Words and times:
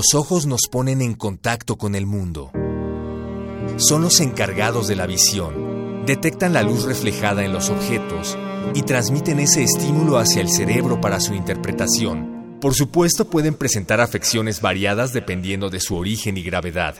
Los 0.00 0.14
ojos 0.14 0.46
nos 0.46 0.62
ponen 0.70 1.02
en 1.02 1.12
contacto 1.12 1.76
con 1.76 1.94
el 1.94 2.06
mundo. 2.06 2.52
Son 3.76 4.00
los 4.00 4.20
encargados 4.20 4.88
de 4.88 4.96
la 4.96 5.06
visión. 5.06 6.06
Detectan 6.06 6.54
la 6.54 6.62
luz 6.62 6.84
reflejada 6.84 7.44
en 7.44 7.52
los 7.52 7.68
objetos 7.68 8.38
y 8.72 8.80
transmiten 8.80 9.40
ese 9.40 9.62
estímulo 9.62 10.16
hacia 10.16 10.40
el 10.40 10.48
cerebro 10.48 11.02
para 11.02 11.20
su 11.20 11.34
interpretación. 11.34 12.56
Por 12.62 12.72
supuesto 12.74 13.28
pueden 13.28 13.52
presentar 13.52 14.00
afecciones 14.00 14.62
variadas 14.62 15.12
dependiendo 15.12 15.68
de 15.68 15.80
su 15.80 15.96
origen 15.96 16.38
y 16.38 16.42
gravedad. 16.44 16.94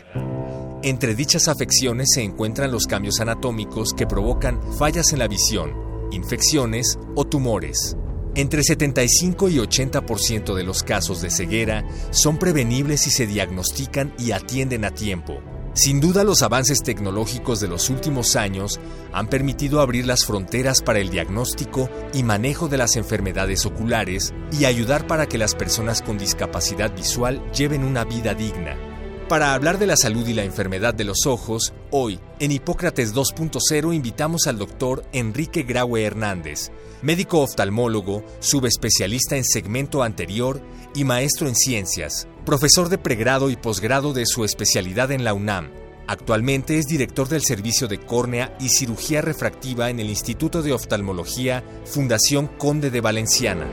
Entre 0.83 1.15
dichas 1.15 1.49
afecciones 1.49 2.11
se 2.13 2.23
encuentran 2.23 2.71
los 2.71 2.87
cambios 2.87 3.19
anatómicos 3.21 3.95
que 3.95 4.07
provocan 4.07 4.61
fallas 4.75 5.15
en 5.15 5.21
la 5.21 5.27
visión, 5.27 5.73
infecciones 6.13 6.99
o 7.17 7.25
tumores. 7.25 7.97
Entre 8.41 8.63
75 8.63 9.51
y 9.51 9.57
80% 9.57 10.55
de 10.55 10.65
los 10.65 10.83
casos 10.83 11.21
de 11.21 11.29
ceguera 11.29 11.85
son 12.11 12.39
prevenibles 12.39 13.03
si 13.03 13.11
se 13.11 13.27
diagnostican 13.27 14.15
y 14.19 14.31
atienden 14.31 14.87
a 14.87 14.93
tiempo. 14.93 15.43
Sin 15.75 16.01
duda 16.01 16.25
los 16.25 16.41
avances 16.41 16.83
tecnológicos 16.83 17.61
de 17.61 17.69
los 17.69 17.91
últimos 17.91 18.37
años 18.37 18.81
han 19.13 19.29
permitido 19.29 19.83
abrir 19.83 20.07
las 20.07 20.25
fronteras 20.25 20.81
para 20.81 21.01
el 21.01 21.11
diagnóstico 21.11 21.91
y 22.15 22.23
manejo 22.23 22.69
de 22.69 22.79
las 22.79 22.97
enfermedades 22.97 23.67
oculares 23.67 24.33
y 24.59 24.65
ayudar 24.65 25.07
para 25.07 25.27
que 25.27 25.37
las 25.37 25.55
personas 25.55 26.01
con 26.01 26.17
discapacidad 26.17 26.97
visual 26.97 27.45
lleven 27.53 27.85
una 27.85 28.07
vida 28.07 28.33
digna. 28.33 28.90
Para 29.31 29.55
hablar 29.55 29.79
de 29.79 29.87
la 29.87 29.97
salud 29.97 30.27
y 30.27 30.35
la 30.35 30.43
enfermedad 30.43 30.93
de 30.93 31.05
los 31.05 31.25
ojos, 31.25 31.73
hoy, 31.93 32.19
en 32.41 32.51
Hipócrates 32.51 33.15
2.0 33.15 33.95
invitamos 33.95 34.49
al 34.49 34.59
doctor 34.59 35.05
Enrique 35.13 35.63
Graue 35.63 36.03
Hernández, 36.03 36.73
médico 37.01 37.39
oftalmólogo, 37.39 38.25
subespecialista 38.41 39.37
en 39.37 39.45
segmento 39.45 40.03
anterior 40.03 40.61
y 40.97 41.05
maestro 41.05 41.47
en 41.47 41.55
ciencias, 41.55 42.27
profesor 42.45 42.89
de 42.89 42.99
pregrado 42.99 43.51
y 43.51 43.57
posgrado 43.57 44.13
de 44.13 44.27
su 44.27 44.45
especialidad 44.45 45.13
en 45.13 45.23
la 45.23 45.33
UNAM. 45.33 45.71
Actualmente 46.09 46.79
es 46.79 46.87
director 46.87 47.29
del 47.29 47.43
Servicio 47.43 47.87
de 47.87 48.01
Córnea 48.01 48.57
y 48.59 48.71
Cirugía 48.71 49.23
Refractiva 49.23 49.91
en 49.91 50.01
el 50.01 50.11
Instituto 50.11 50.61
de 50.61 50.73
Oftalmología 50.73 51.63
Fundación 51.85 52.49
Conde 52.49 52.91
de 52.91 53.01
Valenciana. 53.01 53.69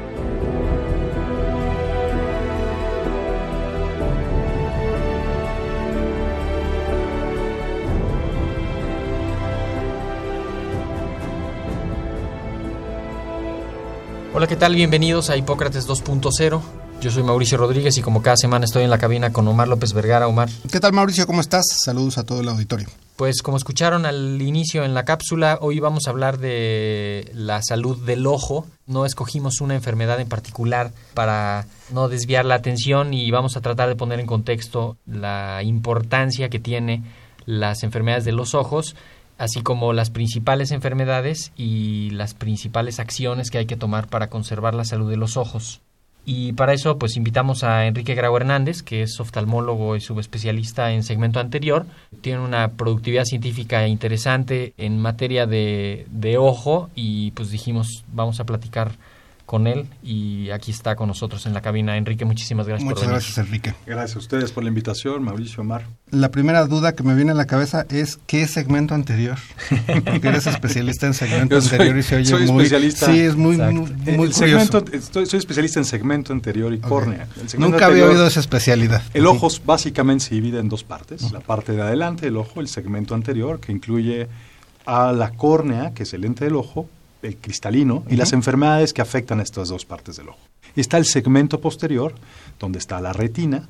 Hola, 14.37 14.45
¿qué 14.45 14.55
tal? 14.55 14.75
Bienvenidos 14.75 15.31
a 15.31 15.35
Hipócrates 15.35 15.89
2.0. 15.89 16.61
Yo 17.01 17.09
soy 17.09 17.23
Mauricio 17.23 17.57
Rodríguez 17.57 17.97
y 17.97 18.03
como 18.03 18.21
cada 18.21 18.37
semana 18.37 18.65
estoy 18.65 18.83
en 18.83 18.91
la 18.91 18.99
cabina 18.99 19.33
con 19.33 19.47
Omar 19.47 19.67
López 19.67 19.93
Vergara. 19.93 20.27
Omar. 20.27 20.47
¿Qué 20.71 20.79
tal 20.79 20.93
Mauricio? 20.93 21.25
¿Cómo 21.25 21.41
estás? 21.41 21.65
Saludos 21.83 22.19
a 22.19 22.23
todo 22.23 22.41
el 22.41 22.47
auditorio. 22.47 22.87
Pues 23.15 23.41
como 23.41 23.57
escucharon 23.57 24.05
al 24.05 24.39
inicio 24.39 24.85
en 24.85 24.93
la 24.93 25.05
cápsula, 25.05 25.57
hoy 25.59 25.79
vamos 25.79 26.05
a 26.05 26.11
hablar 26.11 26.37
de 26.37 27.31
la 27.33 27.63
salud 27.63 27.97
del 28.05 28.27
ojo. 28.27 28.67
No 28.85 29.07
escogimos 29.07 29.59
una 29.59 29.73
enfermedad 29.73 30.19
en 30.19 30.29
particular 30.29 30.91
para 31.15 31.65
no 31.91 32.07
desviar 32.07 32.45
la 32.45 32.53
atención 32.53 33.15
y 33.15 33.31
vamos 33.31 33.57
a 33.57 33.61
tratar 33.61 33.89
de 33.89 33.95
poner 33.95 34.19
en 34.19 34.27
contexto 34.27 34.97
la 35.07 35.63
importancia 35.63 36.49
que 36.49 36.59
tiene 36.59 37.01
las 37.47 37.81
enfermedades 37.81 38.25
de 38.25 38.33
los 38.33 38.53
ojos 38.53 38.95
así 39.37 39.61
como 39.61 39.93
las 39.93 40.09
principales 40.09 40.71
enfermedades 40.71 41.51
y 41.55 42.09
las 42.11 42.33
principales 42.33 42.99
acciones 42.99 43.51
que 43.51 43.59
hay 43.59 43.65
que 43.65 43.75
tomar 43.77 44.07
para 44.07 44.29
conservar 44.29 44.73
la 44.73 44.85
salud 44.85 45.09
de 45.09 45.17
los 45.17 45.37
ojos. 45.37 45.81
Y 46.29 46.51
para 46.53 46.73
eso, 46.73 46.97
pues 46.97 47.15
invitamos 47.15 47.63
a 47.63 47.85
Enrique 47.85 48.13
Grau 48.13 48.35
Hernández, 48.35 48.83
que 48.83 49.01
es 49.01 49.17
oftalmólogo 49.21 49.95
y 49.95 50.01
subespecialista 50.01 50.91
en 50.91 51.03
segmento 51.03 51.39
anterior. 51.39 51.85
Tiene 52.19 52.41
una 52.41 52.71
productividad 52.71 53.23
científica 53.23 53.87
interesante 53.87 54.73
en 54.77 55.01
materia 55.01 55.45
de, 55.45 56.05
de 56.09 56.37
ojo 56.37 56.89
y 56.95 57.31
pues 57.31 57.49
dijimos, 57.49 58.03
vamos 58.11 58.41
a 58.41 58.43
platicar 58.43 58.91
con 59.47 59.65
él 59.65 59.85
y 60.03 60.49
aquí 60.51 60.71
está 60.71 60.97
con 60.97 61.07
nosotros 61.07 61.45
en 61.45 61.53
la 61.53 61.61
cabina. 61.61 61.95
Enrique, 61.95 62.25
muchísimas 62.25 62.67
gracias 62.67 62.83
Muchas 62.83 62.99
por 62.99 63.07
venir. 63.07 63.21
gracias, 63.21 63.37
Enrique. 63.37 63.73
Gracias 63.85 64.15
a 64.17 64.19
ustedes 64.19 64.51
por 64.51 64.61
la 64.63 64.67
invitación, 64.67 65.23
Mauricio 65.23 65.61
Omar. 65.61 65.85
La 66.11 66.31
primera 66.31 66.65
duda 66.65 66.93
que 66.95 67.03
me 67.03 67.15
viene 67.15 67.31
a 67.31 67.33
la 67.33 67.45
cabeza 67.45 67.85
es 67.89 68.19
¿qué 68.27 68.45
segmento 68.45 68.93
anterior? 68.93 69.37
Porque 70.05 70.27
eres 70.27 70.47
especialista 70.47 71.07
en 71.07 71.13
segmento 71.13 71.61
soy- 71.61 71.71
anterior 71.71 71.97
y 71.97 72.03
se 72.03 72.15
oye 72.17 72.25
soy 72.25 72.45
muy 72.51 72.63
especialista. 72.65 73.05
Sí, 73.05 73.19
es 73.21 73.37
muy 73.37 73.55
Exacto. 73.55 73.73
muy, 73.81 73.93
El 74.05 74.17
muy 74.17 74.33
segmento, 74.33 74.83
estoy, 74.91 75.25
soy 75.25 75.39
especialista 75.39 75.79
en 75.79 75.85
segmento 75.85 76.33
anterior 76.33 76.73
y 76.73 76.79
córnea. 76.79 77.25
El 77.53 77.59
Nunca 77.61 77.85
había 77.85 78.05
oído 78.05 78.27
esa 78.27 78.41
especialidad. 78.41 79.01
El 79.13 79.25
ojo 79.27 79.47
básicamente 79.65 80.25
se 80.25 80.35
divide 80.35 80.59
en 80.59 80.67
dos 80.67 80.83
partes. 80.83 81.31
La 81.31 81.39
parte 81.39 81.71
de 81.71 81.81
adelante 81.81 82.25
del 82.25 82.35
ojo, 82.35 82.59
el 82.59 82.67
segmento 82.67 83.15
anterior, 83.15 83.61
que 83.61 83.71
incluye 83.71 84.27
a 84.85 85.13
la 85.13 85.31
córnea, 85.31 85.93
que 85.93 86.03
es 86.03 86.13
el 86.13 86.21
lente 86.21 86.43
del 86.43 86.55
ojo, 86.57 86.89
el 87.21 87.37
cristalino, 87.37 88.03
y 88.09 88.15
las 88.15 88.33
enfermedades 88.33 88.93
que 88.93 89.01
afectan 89.01 89.39
a 89.39 89.43
estas 89.43 89.69
dos 89.69 89.85
partes 89.85 90.17
del 90.17 90.29
ojo. 90.29 90.39
Está 90.75 90.97
el 90.97 91.05
segmento 91.05 91.59
posterior, 91.59 92.13
donde 92.59 92.79
está 92.79 93.01
la 93.01 93.13
retina, 93.13 93.67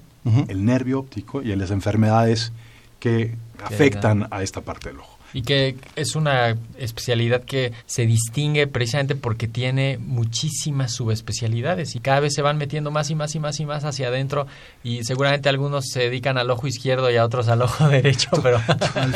el 0.50 0.66
nervio 0.66 1.00
óptico 1.00 1.42
y 1.42 1.56
las 1.56 1.72
enfermedades 1.72 2.52
que 3.00 3.36
afectan 3.64 4.28
a 4.32 4.44
esta 4.44 4.62
parte 4.62 4.90
del 4.90 5.00
ojo. 5.00 5.18
Y 5.34 5.42
que 5.42 5.76
es 5.98 6.16
una 6.16 6.56
especialidad 6.78 7.44
que 7.44 7.74
se 7.86 8.06
distingue 8.06 8.66
precisamente 8.66 9.14
porque 9.16 9.48
tiene 9.48 9.98
muchísimas 10.00 10.94
subespecialidades 10.94 11.96
y 11.96 12.00
cada 12.00 12.22
vez 12.22 12.34
se 12.34 12.42
van 12.42 12.58
metiendo 12.58 12.92
más 12.92 13.10
y 13.10 13.16
más 13.16 13.36
y 13.36 13.40
más 13.40 13.60
y 13.60 13.66
más 13.66 13.84
hacia 13.84 14.08
adentro 14.08 14.48
y 14.86 15.04
seguramente 15.04 15.50
algunos 15.50 15.86
se 15.92 16.00
dedican 16.00 16.38
al 16.38 16.50
ojo 16.50 16.66
izquierdo 16.68 17.12
y 17.12 17.18
a 17.18 17.26
otros 17.26 17.50
al 17.50 17.62
ojo 17.62 17.90
derecho, 17.90 18.30
pero 18.42 18.60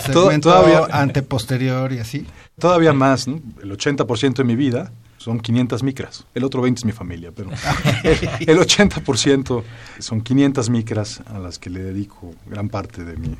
segmento 0.05 0.49
todavía- 0.49 0.87
anteposterior 0.91 1.93
y 1.93 1.99
así. 1.99 2.27
Todavía 2.59 2.91
más, 2.93 3.27
¿no? 3.27 3.39
el 3.63 3.71
80% 3.71 4.33
de 4.35 4.43
mi 4.43 4.55
vida 4.55 4.91
son 5.21 5.39
500 5.39 5.83
micras. 5.83 6.25
El 6.33 6.43
otro 6.43 6.61
20 6.61 6.79
es 6.79 6.85
mi 6.85 6.91
familia, 6.91 7.31
pero 7.35 7.49
el, 8.03 8.49
el 8.49 8.57
80% 8.59 9.63
son 9.99 10.21
500 10.21 10.69
micras 10.69 11.21
a 11.27 11.39
las 11.39 11.59
que 11.59 11.69
le 11.69 11.81
dedico 11.83 12.33
gran 12.45 12.69
parte 12.69 13.03
de 13.03 13.15
mi 13.17 13.37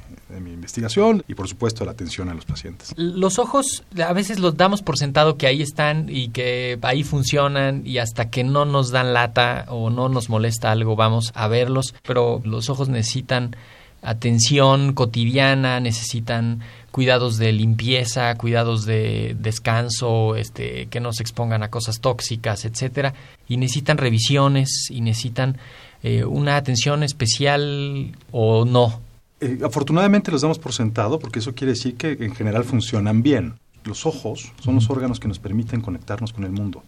investigación 0.53 1.23
y 1.27 1.33
por 1.33 1.47
supuesto 1.47 1.83
la 1.85 1.91
atención 1.91 2.29
a 2.29 2.33
los 2.33 2.45
pacientes. 2.45 2.93
los 2.95 3.39
ojos 3.39 3.83
a 4.03 4.13
veces 4.13 4.39
los 4.39 4.55
damos 4.55 4.81
por 4.81 4.97
sentado 4.97 5.37
que 5.37 5.47
ahí 5.47 5.61
están 5.61 6.07
y 6.09 6.29
que 6.29 6.79
ahí 6.81 7.03
funcionan 7.03 7.81
y 7.85 7.97
hasta 7.97 8.29
que 8.29 8.43
no 8.43 8.65
nos 8.65 8.91
dan 8.91 9.13
lata 9.13 9.65
o 9.69 9.89
no 9.89 10.09
nos 10.09 10.29
molesta 10.29 10.71
algo 10.71 10.95
vamos 10.95 11.31
a 11.35 11.47
verlos, 11.47 11.93
pero 12.03 12.41
los 12.45 12.69
ojos 12.69 12.89
necesitan 12.89 13.55
atención 14.01 14.93
cotidiana, 14.93 15.79
necesitan 15.79 16.61
cuidados 16.91 17.37
de 17.37 17.51
limpieza, 17.53 18.35
cuidados 18.35 18.85
de 18.85 19.35
descanso, 19.39 20.35
este, 20.35 20.87
que 20.87 20.99
no 20.99 21.13
se 21.13 21.23
expongan 21.23 21.63
a 21.63 21.69
cosas 21.69 22.01
tóxicas, 22.01 22.65
etcétera, 22.65 23.13
y 23.47 23.57
necesitan 23.57 23.97
revisiones 23.97 24.89
y 24.89 25.01
necesitan 25.01 25.57
eh, 26.03 26.25
una 26.25 26.57
atención 26.57 27.03
especial 27.03 28.15
o 28.31 28.65
no. 28.65 28.99
Eh, 29.39 29.59
afortunadamente 29.63 30.31
los 30.31 30.41
damos 30.41 30.59
por 30.59 30.73
sentado 30.73 31.19
porque 31.19 31.39
eso 31.39 31.55
quiere 31.55 31.73
decir 31.73 31.95
que 31.95 32.11
en 32.11 32.35
general 32.35 32.63
funcionan 32.63 33.23
bien. 33.23 33.55
Los 33.83 34.05
ojos 34.05 34.51
son 34.61 34.75
los 34.75 34.89
órganos 34.89 35.19
que 35.19 35.27
nos 35.27 35.39
permiten 35.39 35.81
conectarnos 35.81 36.33
con 36.33 36.43
el 36.43 36.51
mundo. 36.51 36.83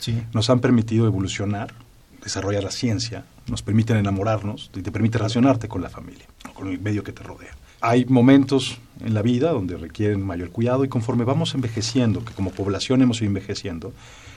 Sí. 0.00 0.20
Nos 0.32 0.50
han 0.50 0.58
permitido 0.60 1.06
evolucionar, 1.06 1.72
desarrollar 2.24 2.64
la 2.64 2.70
ciencia, 2.70 3.24
nos 3.46 3.62
permiten 3.62 3.98
enamorarnos 3.98 4.70
y 4.74 4.82
te 4.82 4.90
permite 4.90 5.18
relacionarte 5.18 5.68
con 5.68 5.82
la 5.82 5.90
familia, 5.90 6.24
con 6.54 6.68
el 6.68 6.80
medio 6.80 7.04
que 7.04 7.12
te 7.12 7.22
rodea. 7.22 7.54
Hay 7.80 8.06
momentos 8.06 8.78
en 9.00 9.12
la 9.12 9.22
vida 9.22 9.50
donde 9.50 9.76
requieren 9.76 10.24
mayor 10.24 10.50
cuidado 10.50 10.84
y 10.84 10.88
conforme 10.88 11.24
vamos 11.24 11.54
envejeciendo, 11.54 12.24
que 12.24 12.32
como 12.32 12.50
población 12.50 13.02
hemos 13.02 13.20
ido 13.20 13.28
envejeciendo, 13.28 13.92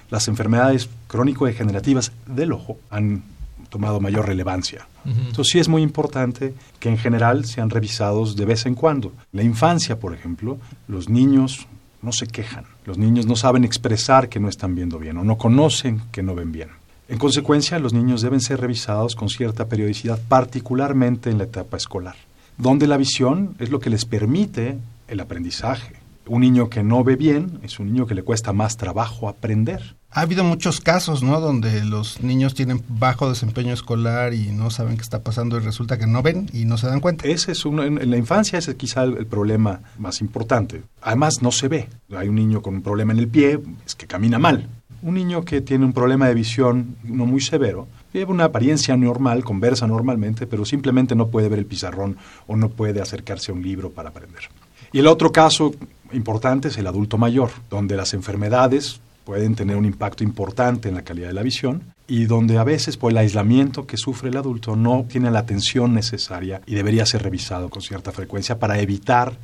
las 0.10 0.28
enfermedades 0.28 0.90
crónico-degenerativas 1.08 2.12
del 2.26 2.52
ojo 2.52 2.78
han 2.90 3.24
tomado 3.70 4.00
mayor 4.00 4.28
relevancia. 4.28 4.88
Ujú. 5.06 5.20
Entonces 5.28 5.48
sí 5.52 5.60
es 5.60 5.68
muy 5.68 5.82
importante 5.82 6.54
que 6.80 6.90
en 6.90 6.98
general 6.98 7.46
sean 7.46 7.70
revisados 7.70 8.36
de 8.36 8.46
vez 8.46 8.66
en 8.66 8.76
cuando. 8.76 9.14
La 9.32 9.44
infancia, 9.44 10.00
por 10.00 10.14
ejemplo, 10.14 10.58
los 10.88 11.10
niños 11.10 11.68
no 12.02 12.12
se 12.12 12.28
quejan, 12.28 12.66
los 12.86 12.98
niños 12.98 13.26
no 13.26 13.36
saben 13.36 13.64
expresar 13.64 14.30
que 14.30 14.40
no 14.40 14.50
están 14.50 14.76
viendo 14.76 15.00
bien 15.00 15.18
o 15.18 15.24
no 15.24 15.38
conocen 15.38 16.02
que 16.12 16.24
no 16.24 16.36
ven 16.36 16.52
bien. 16.52 16.70
En 17.10 17.18
consecuencia, 17.18 17.80
los 17.80 17.94
niños 17.94 18.22
deben 18.22 18.42
ser 18.42 18.60
revisados 18.60 19.16
con 19.16 19.30
cierta 19.30 19.68
periodicidad, 19.68 20.20
particularmente 20.28 21.30
en 21.30 21.38
la 21.38 21.46
etapa 21.46 21.78
escolar. 21.78 22.16
donde 22.58 22.88
la 22.88 22.98
visión 22.98 23.56
es 23.60 23.70
lo 23.70 23.80
que 23.80 23.92
les 23.92 24.06
permite 24.06 24.80
el 25.08 25.20
aprendizaje. 25.20 25.94
Un 26.26 26.42
niño 26.42 26.70
que 26.70 26.84
no 26.84 27.04
ve 27.04 27.16
bien 27.16 27.60
es 27.64 27.80
un 27.80 27.86
niño 27.86 28.08
que 28.08 28.16
le 28.16 28.24
cuesta 28.24 28.52
más 28.52 28.78
trabajo 28.78 29.30
aprender. 29.30 29.96
Ha 30.10 30.22
habido 30.22 30.44
muchos 30.44 30.82
casos, 30.82 31.22
¿no? 31.22 31.40
Donde 31.40 31.86
los 31.86 32.22
niños 32.22 32.54
tienen 32.54 32.82
bajo 32.88 33.30
desempeño 33.30 33.74
escolar 33.74 34.34
y 34.34 34.48
no 34.52 34.72
saben 34.72 34.98
qué 34.98 35.04
está 35.04 35.20
pasando 35.22 35.58
y 35.58 35.60
resulta 35.60 35.98
que 35.98 36.08
no 36.08 36.24
ven 36.24 36.50
y 36.52 36.66
no 36.66 36.78
se 36.78 36.88
dan 36.88 37.00
cuenta. 37.00 37.28
Ese 37.28 37.52
es 37.52 37.64
uno, 37.66 37.84
en, 37.84 38.10
la 38.10 38.18
infancia 38.18 38.58
ese 38.58 38.72
es 38.72 38.78
quizá 38.78 39.04
el, 39.04 39.18
el 39.18 39.28
problema 39.28 39.82
más 40.00 40.20
importante. 40.20 40.82
Además 41.02 41.36
no 41.42 41.52
se 41.52 41.68
ve. 41.68 41.90
Hay 42.16 42.28
un 42.28 42.36
niño 42.36 42.62
con 42.62 42.76
un 42.76 42.82
problema 42.82 43.14
en 43.14 43.20
el 43.20 43.28
pie, 43.28 43.60
es 43.86 43.96
que 43.96 44.08
camina 44.08 44.40
mal. 44.40 44.68
Un 45.02 45.14
niño 45.14 45.44
que 45.44 45.62
tiene 45.62 45.86
un 45.86 45.94
problema 45.94 46.28
de 46.28 46.34
visión 46.34 46.96
no 47.04 47.26
muy 47.26 47.42
severo, 47.42 47.88
lleva 48.14 48.32
una 48.32 48.46
apariencia 48.46 48.98
normal, 48.98 49.44
conversa 49.44 49.88
normalmente, 49.88 50.48
pero 50.48 50.66
simplemente 50.66 51.16
no 51.16 51.28
puede 51.28 51.50
ver 51.50 51.60
el 51.60 51.66
pizarrón 51.66 52.18
o 52.48 52.56
no 52.56 52.70
puede 52.70 53.02
acercarse 53.02 53.52
a 53.52 53.56
un 53.56 53.62
libro 53.62 53.92
para 53.92 54.10
aprender. 54.10 54.44
Y 54.92 55.00
el 55.00 55.08
otro 55.08 55.32
caso 55.32 55.74
importante 56.14 56.70
es 56.70 56.78
el 56.78 56.88
adulto 56.88 57.18
mayor, 57.18 57.52
donde 57.70 57.96
las 57.96 58.14
enfermedades 58.14 59.02
pueden 59.26 59.56
tener 59.56 59.76
un 59.76 59.84
impacto 59.84 60.24
importante 60.24 60.88
en 60.88 60.96
la 60.96 61.02
calidad 61.02 61.28
de 61.28 61.34
la 61.34 61.44
visión 61.44 61.84
y 62.08 62.28
donde 62.28 62.58
a 62.58 62.64
veces 62.64 62.96
por 62.96 63.12
el 63.12 63.18
aislamiento 63.18 63.86
que 63.86 63.98
sufre 63.98 64.30
el 64.30 64.38
adulto 64.38 64.78
no 64.78 65.06
tiene 65.10 65.30
la 65.30 65.40
atención 65.40 65.94
necesaria 65.94 66.62
y 66.66 66.76
debería 66.76 67.06
ser 67.06 67.24
revisado 67.24 67.70
con 67.70 67.82
cierta 67.82 68.14
frecuencia 68.14 68.58
para 68.58 68.80
evitar 68.80 69.38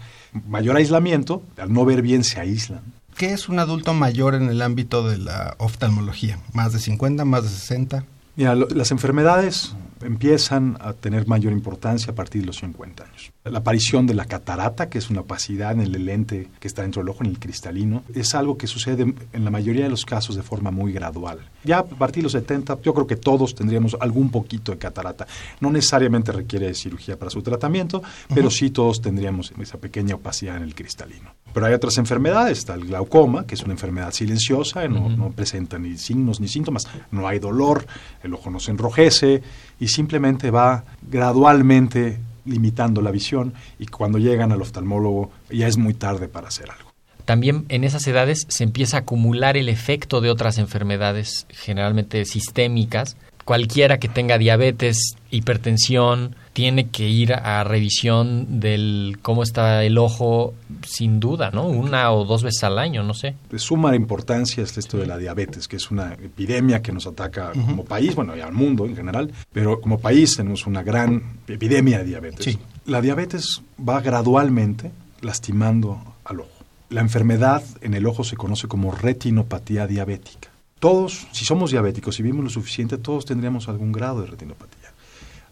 mayor 0.48 0.78
aislamiento. 0.78 1.44
Al 1.58 1.74
no 1.74 1.84
ver 1.84 2.02
bien 2.02 2.24
se 2.24 2.40
aíslan. 2.40 2.82
¿Qué 3.18 3.32
es 3.34 3.48
un 3.50 3.60
adulto 3.60 3.94
mayor 3.94 4.36
en 4.36 4.50
el 4.50 4.62
ámbito 4.62 5.08
de 5.08 5.18
la 5.18 5.56
oftalmología? 5.60 6.40
¿Más 6.54 6.74
de 6.74 6.80
50, 6.80 7.26
más 7.26 7.44
de 7.44 7.50
60? 7.50 8.06
Mira, 8.36 8.56
lo- 8.56 8.68
las 8.70 8.90
enfermedades 8.92 9.76
empiezan 10.02 10.78
a 10.82 10.92
tener 10.94 11.28
mayor 11.28 11.54
importancia 11.54 12.12
a 12.12 12.16
partir 12.16 12.42
de 12.42 12.48
los 12.48 12.58
50 12.58 13.04
años. 13.06 13.32
La 13.46 13.60
aparición 13.60 14.06
de 14.08 14.14
la 14.16 14.26
catarata, 14.26 14.90
que 14.90 14.98
es 14.98 15.10
una 15.10 15.22
opacidad 15.22 15.72
en 15.74 15.82
el 15.82 15.92
lente 16.06 16.50
que 16.60 16.68
está 16.68 16.82
dentro 16.82 17.02
del 17.02 17.10
ojo, 17.10 17.24
en 17.24 17.30
el 17.30 17.40
cristalino, 17.40 18.04
es 18.14 18.34
algo 18.36 18.58
que 18.58 18.68
sucede 18.68 19.14
en 19.32 19.46
la 19.46 19.52
mayoría 19.52 19.84
de 19.84 19.90
los 19.90 20.04
casos 20.04 20.36
de 20.36 20.44
forma 20.44 20.72
muy 20.72 20.92
gradual. 20.92 21.40
Ya 21.64 21.80
a 21.80 21.86
partir 21.86 22.22
de 22.22 22.24
los 22.24 22.32
70, 22.34 22.82
yo 22.82 22.94
creo 22.94 23.08
que 23.08 23.16
todos 23.16 23.54
tendríamos 23.56 23.96
algún 24.02 24.30
poquito 24.30 24.72
de 24.74 24.78
catarata. 24.80 25.26
No 25.62 25.72
necesariamente 25.72 26.32
requiere 26.34 26.74
cirugía 26.74 27.18
para 27.18 27.30
su 27.32 27.42
tratamiento, 27.42 28.02
pero 28.34 28.50
sí 28.50 28.72
todos 28.72 29.00
tendríamos 29.02 29.54
esa 29.62 29.78
pequeña 29.78 30.16
opacidad 30.16 30.58
en 30.58 30.64
el 30.64 30.76
cristalino. 30.76 31.32
Pero 31.54 31.66
hay 31.66 31.74
otras 31.74 31.98
enfermedades, 31.98 32.60
está 32.60 32.74
el 32.74 32.86
glaucoma, 32.86 33.46
que 33.46 33.56
es 33.56 33.62
una 33.62 33.74
enfermedad 33.74 34.12
silenciosa, 34.12 34.88
no, 34.88 35.10
no 35.10 35.32
presenta 35.32 35.78
ni 35.78 35.98
signos 35.98 36.40
ni 36.40 36.48
síntomas, 36.48 36.88
no 37.12 37.28
hay 37.28 37.40
dolor, 37.40 37.86
el 38.24 38.34
ojo 38.34 38.50
no 38.50 38.60
se 38.60 38.72
enrojece 38.72 39.44
y 39.80 39.88
simplemente 39.88 40.50
va 40.50 40.84
gradualmente 41.10 42.20
limitando 42.46 43.02
la 43.02 43.12
visión 43.12 43.54
y 43.80 43.86
cuando 43.86 44.18
llegan 44.18 44.52
al 44.52 44.62
oftalmólogo 44.62 45.32
ya 45.50 45.68
es 45.68 45.78
muy 45.78 45.94
tarde 45.94 46.28
para 46.28 46.48
hacer 46.48 46.70
algo. 46.72 46.92
También 47.26 47.66
en 47.70 47.84
esas 47.84 48.06
edades 48.08 48.46
se 48.50 48.64
empieza 48.64 48.98
a 48.98 49.00
acumular 49.02 49.56
el 49.56 49.70
efecto 49.70 50.20
de 50.20 50.30
otras 50.30 50.58
enfermedades, 50.58 51.48
generalmente 51.50 52.26
sistémicas. 52.26 53.16
Cualquiera 53.46 53.98
que 53.98 54.10
tenga 54.10 54.38
diabetes, 54.38 55.16
hipertensión, 55.32 56.36
tiene 56.54 56.90
que 56.90 57.10
ir 57.10 57.34
a 57.34 57.64
revisión 57.64 58.60
del 58.60 59.18
cómo 59.22 59.44
está 59.44 59.84
el 59.84 59.98
ojo, 59.98 60.54
sin 60.86 61.20
duda, 61.20 61.50
¿no? 61.52 61.66
Una 61.66 62.12
o 62.12 62.26
dos 62.26 62.44
veces 62.44 62.64
al 62.64 62.78
año, 62.78 63.04
no 63.04 63.16
sé. 63.16 63.36
De 63.50 63.58
suma 63.58 63.96
importancia 63.96 64.64
es 64.64 64.78
esto 64.78 64.98
de 64.98 65.08
la 65.08 65.18
diabetes, 65.18 65.68
que 65.68 65.78
es 65.78 65.90
una 65.90 66.14
epidemia 66.14 66.82
que 66.82 66.92
nos 66.92 67.08
ataca 67.08 67.52
como 67.52 67.84
país, 67.84 68.16
bueno, 68.16 68.38
y 68.38 68.42
al 68.42 68.54
mundo 68.54 68.86
en 68.86 68.96
general, 68.96 69.32
pero 69.52 69.82
como 69.82 70.00
país 70.00 70.36
tenemos 70.38 70.68
una 70.68 70.84
gran 70.84 71.40
epidemia 71.48 71.98
de 72.00 72.06
diabetes. 72.06 72.46
Sí. 72.46 72.60
La 72.86 73.02
diabetes 73.02 73.62
va 73.78 74.00
gradualmente 74.02 74.92
lastimando 75.22 76.16
al 76.24 76.42
ojo. 76.42 76.50
La 76.90 77.02
enfermedad 77.02 77.64
en 77.82 77.96
el 77.96 78.06
ojo 78.06 78.24
se 78.24 78.36
conoce 78.36 78.68
como 78.68 78.92
retinopatía 78.92 79.88
diabética. 79.88 80.50
Todos, 80.80 81.28
si 81.32 81.46
somos 81.46 81.72
diabéticos 81.72 82.20
y 82.20 82.24
vivimos 82.24 82.44
lo 82.44 82.50
suficiente, 82.50 82.98
todos 82.98 83.26
tendríamos 83.26 83.70
algún 83.70 83.92
grado 83.92 84.22
de 84.22 84.28
retinopatía. 84.28 84.83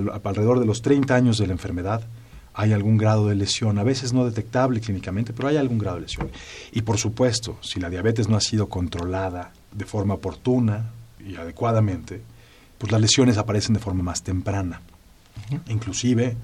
Al- 0.09 0.21
Alrededor 0.23 0.59
de 0.59 0.65
los 0.65 0.81
30 0.81 1.13
años 1.15 1.37
de 1.37 1.47
la 1.47 1.53
enfermedad 1.53 2.01
hay 2.53 2.73
algún 2.73 2.97
grado 2.97 3.27
de 3.27 3.35
lesión, 3.35 3.79
a 3.79 3.83
veces 3.83 4.11
no 4.11 4.25
detectable 4.25 4.81
clínicamente, 4.81 5.31
pero 5.31 5.47
hay 5.47 5.55
algún 5.57 5.77
grado 5.77 5.95
de 5.97 6.01
lesión. 6.03 6.29
Y 6.73 6.81
por 6.81 6.97
supuesto, 6.97 7.57
si 7.61 7.79
la 7.79 7.89
diabetes 7.89 8.27
no 8.27 8.35
ha 8.35 8.41
sido 8.41 8.67
controlada 8.67 9.51
de 9.71 9.85
forma 9.85 10.15
oportuna 10.15 10.89
y 11.25 11.35
adecuadamente, 11.35 12.21
pues 12.77 12.91
las 12.91 12.99
lesiones 12.99 13.37
aparecen 13.37 13.73
de 13.73 13.79
forma 13.79 14.03
más 14.03 14.21
temprana. 14.23 14.81
Inclusive 15.69 16.35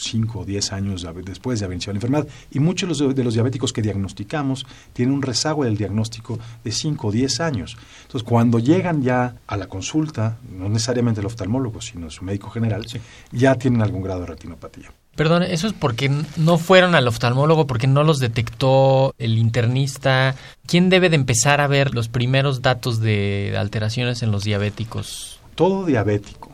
5 0.00 0.40
o 0.40 0.44
10 0.44 0.72
años 0.72 1.06
después 1.24 1.58
de 1.58 1.64
haber 1.64 1.76
iniciado 1.76 1.94
la 1.94 1.98
enfermedad. 1.98 2.28
Y 2.50 2.60
muchos 2.60 2.98
de 2.98 3.24
los, 3.24 3.34
diabéticos 3.34 3.72
que 3.72 3.82
diagnosticamos 3.82 4.66
tienen 4.92 5.14
un 5.14 5.22
rezago 5.22 5.64
del 5.64 5.76
diagnóstico 5.76 6.38
de 6.64 6.72
5 6.72 7.08
o 7.08 7.12
10 7.12 7.40
años. 7.40 7.76
Entonces, 8.02 8.22
cuando 8.28 8.58
llegan 8.58 9.02
ya 9.02 9.36
a 9.46 9.56
la 9.56 9.66
consulta, 9.66 10.38
no 10.50 10.68
necesariamente 10.68 11.20
el 11.20 11.26
oftalmólogo, 11.26 11.80
sino 11.80 12.10
su 12.10 12.24
médico 12.24 12.50
general, 12.50 12.86
ya 13.32 13.54
tienen 13.56 13.82
algún 13.82 14.02
grado 14.02 14.20
de 14.20 14.26
retinopatía. 14.26 14.90
Perdón, 15.18 15.42
eso 15.42 15.66
es 15.66 15.72
porque 15.72 16.12
no 16.36 16.58
fueron 16.58 16.94
al 16.94 17.08
oftalmólogo, 17.08 17.66
porque 17.66 17.88
no 17.88 18.04
los 18.04 18.20
detectó 18.20 19.16
el 19.18 19.36
internista. 19.36 20.36
¿Quién 20.64 20.90
debe 20.90 21.10
de 21.10 21.16
empezar 21.16 21.60
a 21.60 21.66
ver 21.66 21.92
los 21.92 22.08
primeros 22.08 22.62
datos 22.62 23.00
de 23.00 23.56
alteraciones 23.58 24.22
en 24.22 24.30
los 24.30 24.44
diabéticos? 24.44 25.40
Todo 25.56 25.84
diabético, 25.86 26.52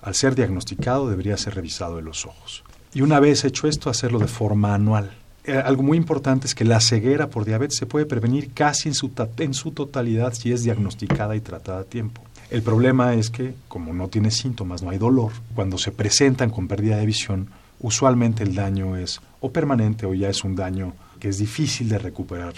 al 0.00 0.14
ser 0.14 0.34
diagnosticado, 0.34 1.10
debería 1.10 1.36
ser 1.36 1.54
revisado 1.56 1.96
de 1.96 2.02
los 2.02 2.24
ojos. 2.24 2.64
Y 2.92 3.02
una 3.02 3.20
vez 3.20 3.44
hecho 3.44 3.68
esto, 3.68 3.90
hacerlo 3.90 4.18
de 4.18 4.26
forma 4.26 4.74
anual. 4.74 5.10
Eh, 5.44 5.56
algo 5.56 5.82
muy 5.82 5.96
importante 5.96 6.46
es 6.46 6.54
que 6.54 6.64
la 6.64 6.80
ceguera 6.80 7.30
por 7.30 7.44
diabetes 7.44 7.78
se 7.78 7.86
puede 7.86 8.04
prevenir 8.04 8.52
casi 8.52 8.88
en 8.88 8.94
su, 8.94 9.10
en 9.38 9.54
su 9.54 9.70
totalidad 9.70 10.34
si 10.34 10.52
es 10.52 10.62
diagnosticada 10.62 11.36
y 11.36 11.40
tratada 11.40 11.80
a 11.80 11.84
tiempo. 11.84 12.22
El 12.50 12.62
problema 12.62 13.14
es 13.14 13.30
que, 13.30 13.54
como 13.68 13.94
no 13.94 14.08
tiene 14.08 14.30
síntomas, 14.30 14.82
no 14.82 14.90
hay 14.90 14.98
dolor, 14.98 15.32
cuando 15.54 15.78
se 15.78 15.92
presentan 15.92 16.50
con 16.50 16.66
pérdida 16.66 16.96
de 16.96 17.06
visión, 17.06 17.48
usualmente 17.78 18.42
el 18.42 18.54
daño 18.54 18.96
es 18.96 19.20
o 19.40 19.50
permanente 19.52 20.04
o 20.04 20.14
ya 20.14 20.28
es 20.28 20.44
un 20.44 20.56
daño 20.56 20.92
que 21.18 21.28
es 21.28 21.38
difícil 21.38 21.88
de 21.88 21.98
recuperar. 21.98 22.54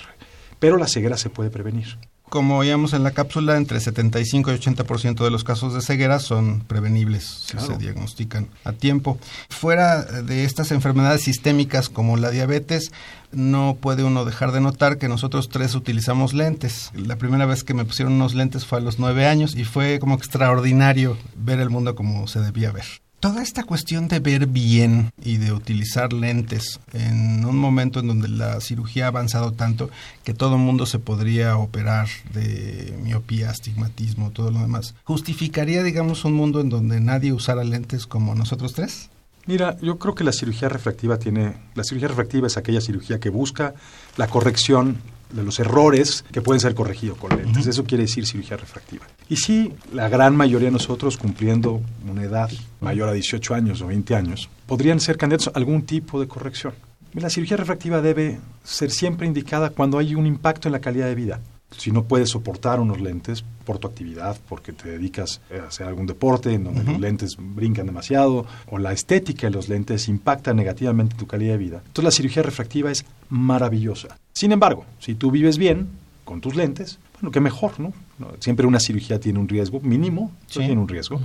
Pero 0.59 0.77
la 0.77 0.89
ceguera 0.89 1.17
se 1.17 1.31
puede 1.31 1.51
prevenir. 1.51 1.99
Como 2.33 2.61
veíamos 2.61 2.95
en 2.95 3.03
la 3.03 3.11
cápsula, 3.11 3.59
entre 3.59 3.79
75 3.79 4.53
y 4.53 4.55
80% 4.55 5.23
de 5.23 5.31
los 5.31 5.45
casos 5.45 5.75
de 5.75 5.83
ceguera 5.83 6.19
son 6.19 6.61
prevenibles 6.61 7.25
si 7.25 7.59
Claro. 7.59 7.67
se 7.67 7.77
diagnostican 7.77 8.49
a 8.65 8.73
tiempo. 8.73 9.19
Fuera 9.51 10.01
de 10.03 10.47
estas 10.47 10.71
enfermedades 10.73 11.21
sistémicas 11.21 11.91
como 11.91 12.17
la 12.17 12.31
diabetes, 12.31 12.91
no 13.33 13.77
puede 13.79 14.03
uno 14.03 14.25
dejar 14.25 14.51
de 14.53 14.63
notar 14.63 14.97
que 14.97 15.09
nosotros 15.09 15.51
tres 15.51 15.75
utilizamos 15.75 16.33
lentes. 16.33 16.91
La 16.95 17.17
primera 17.17 17.45
vez 17.45 17.65
que 17.65 17.75
me 17.75 17.85
pusieron 17.85 18.15
unos 18.15 18.33
lentes 18.35 18.65
fue 18.65 18.79
a 18.79 18.81
los 18.81 18.99
nueve 18.99 19.27
años 19.27 19.55
y 19.55 19.65
fue 19.65 19.99
como 19.99 20.15
extraordinario 20.15 21.19
ver 21.37 21.61
el 21.61 21.69
mundo 21.69 21.95
como 21.95 22.27
se 22.29 22.41
debía 22.41 22.73
ver. 22.73 23.02
Toda 23.23 23.41
esta 23.41 23.63
cuestión 23.63 24.09
de 24.09 24.19
ver 24.19 24.49
bien 24.49 25.13
y 25.23 25.37
de 25.37 25.53
utilizar 25.53 26.13
lentes 26.13 26.81
en 26.93 27.45
un 27.45 27.57
momento 27.57 28.01
en 28.01 28.09
donde 28.09 28.27
la 28.27 28.61
cirugía 28.61 29.05
ha 29.05 29.09
avanzado 29.09 29.53
tanto 29.53 29.91
que 30.25 30.35
todo 30.35 30.57
el 30.57 30.61
mundo 30.61 30.87
se 30.87 30.99
podría 30.99 31.57
operar 31.57 32.09
de 32.35 32.99
miopía, 33.01 33.51
astigmatismo, 33.51 34.33
todo 34.33 34.51
lo 34.51 34.59
demás, 34.59 34.97
¿justificaría, 35.05 35.85
digamos, 35.85 36.25
un 36.25 36.33
mundo 36.33 36.61
en 36.61 36.69
donde 36.69 37.01
nadie 37.01 37.33
usara 37.33 37.63
lentes 37.63 38.09
como 38.09 38.35
nosotros 38.35 38.73
tres? 38.73 39.09
Mira, 39.47 39.77
yo 39.81 40.01
creo 40.01 40.17
que 40.17 40.25
la 40.25 40.33
cirugía 40.33 40.69
refractiva 40.69 41.17
tiene, 41.17 41.55
la 41.77 41.85
cirugía 41.85 42.09
refractiva 42.09 42.49
es 42.49 42.57
aquella 42.57 42.81
cirugía 42.81 43.21
que 43.21 43.31
busca 43.31 43.75
la 44.17 44.27
corrección 44.27 44.97
de 45.33 45.43
los 45.43 45.59
errores 45.59 46.25
que 46.31 46.43
pueden 46.43 46.61
ser 46.61 46.75
corregidos 46.75 47.19
con 47.19 47.37
lentes. 47.37 47.67
Eso 47.67 47.85
quiere 47.85 48.05
decir 48.05 48.27
cirugía 48.27 48.57
refractiva. 48.57 49.07
Y 49.29 49.37
sí, 49.37 49.73
la 49.93 50.09
gran 50.09 50.37
mayoría 50.37 50.69
de 50.69 50.73
nosotros 50.73 51.17
cumpliendo 51.17 51.81
una 52.09 52.23
edad 52.23 52.51
mayor 52.81 53.09
a 53.09 53.13
18 53.13 53.55
años 53.55 53.81
o 53.83 53.87
20 53.87 54.15
años, 54.15 54.49
podrían 54.67 55.01
ser 55.01 55.17
candidatos 55.17 55.49
a 55.49 55.53
algún 55.55 55.83
tipo 55.83 56.21
de 56.21 56.29
corrección. 56.29 56.75
La 57.15 57.29
cirugía 57.29 57.59
refractiva 57.59 58.01
debe 58.01 58.41
ser 58.65 58.91
siempre 58.91 59.27
indicada 59.27 59.71
cuando 59.71 59.99
hay 59.99 60.15
un 60.15 60.27
impacto 60.27 60.69
en 60.69 60.73
la 60.73 60.81
calidad 60.81 61.07
de 61.07 61.15
vida. 61.15 61.41
Si 61.77 61.91
no 61.91 62.05
puedes 62.05 62.31
soportar 62.31 62.81
unos 62.81 63.01
lentes 63.01 63.45
por 63.65 63.79
tu 63.79 63.89
actividad, 63.89 64.37
porque 64.49 64.73
te 64.73 64.91
dedicas 64.91 65.41
a 65.63 65.69
hacer 65.69 65.87
algún 65.87 66.07
deporte 66.07 66.53
en 66.53 66.65
donde 66.65 66.85
los 66.85 67.01
lentes 67.01 67.37
brincan 67.39 67.87
demasiado, 67.87 68.47
o 68.71 68.79
la 68.79 68.93
estética 68.93 69.47
de 69.47 69.53
los 69.53 69.69
lentes 69.69 70.09
impacta 70.09 70.53
negativamente 70.53 71.17
tu 71.17 71.27
calidad 71.27 71.53
de 71.53 71.59
vida, 71.59 71.77
entonces 71.87 72.05
la 72.05 72.11
cirugía 72.11 72.43
refractiva 72.43 72.91
es 72.91 73.05
maravillosa. 73.29 74.17
Sin 74.33 74.53
embargo, 74.53 74.85
si 74.99 75.15
tú 75.15 75.31
vives 75.31 75.59
bien 75.59 75.89
con 76.25 76.41
tus 76.41 76.55
lentes, 76.57 76.99
bueno, 77.15 77.31
qué 77.31 77.41
mejor, 77.41 77.79
¿no? 77.79 77.93
Siempre 78.41 78.67
una 78.67 78.79
cirugía 78.81 79.19
tiene 79.19 79.39
un 79.39 79.49
riesgo 79.49 79.81
mínimo, 79.81 80.31
Sí. 80.47 80.61
tiene 80.61 80.81
un 80.81 80.89
riesgo. 80.89 81.21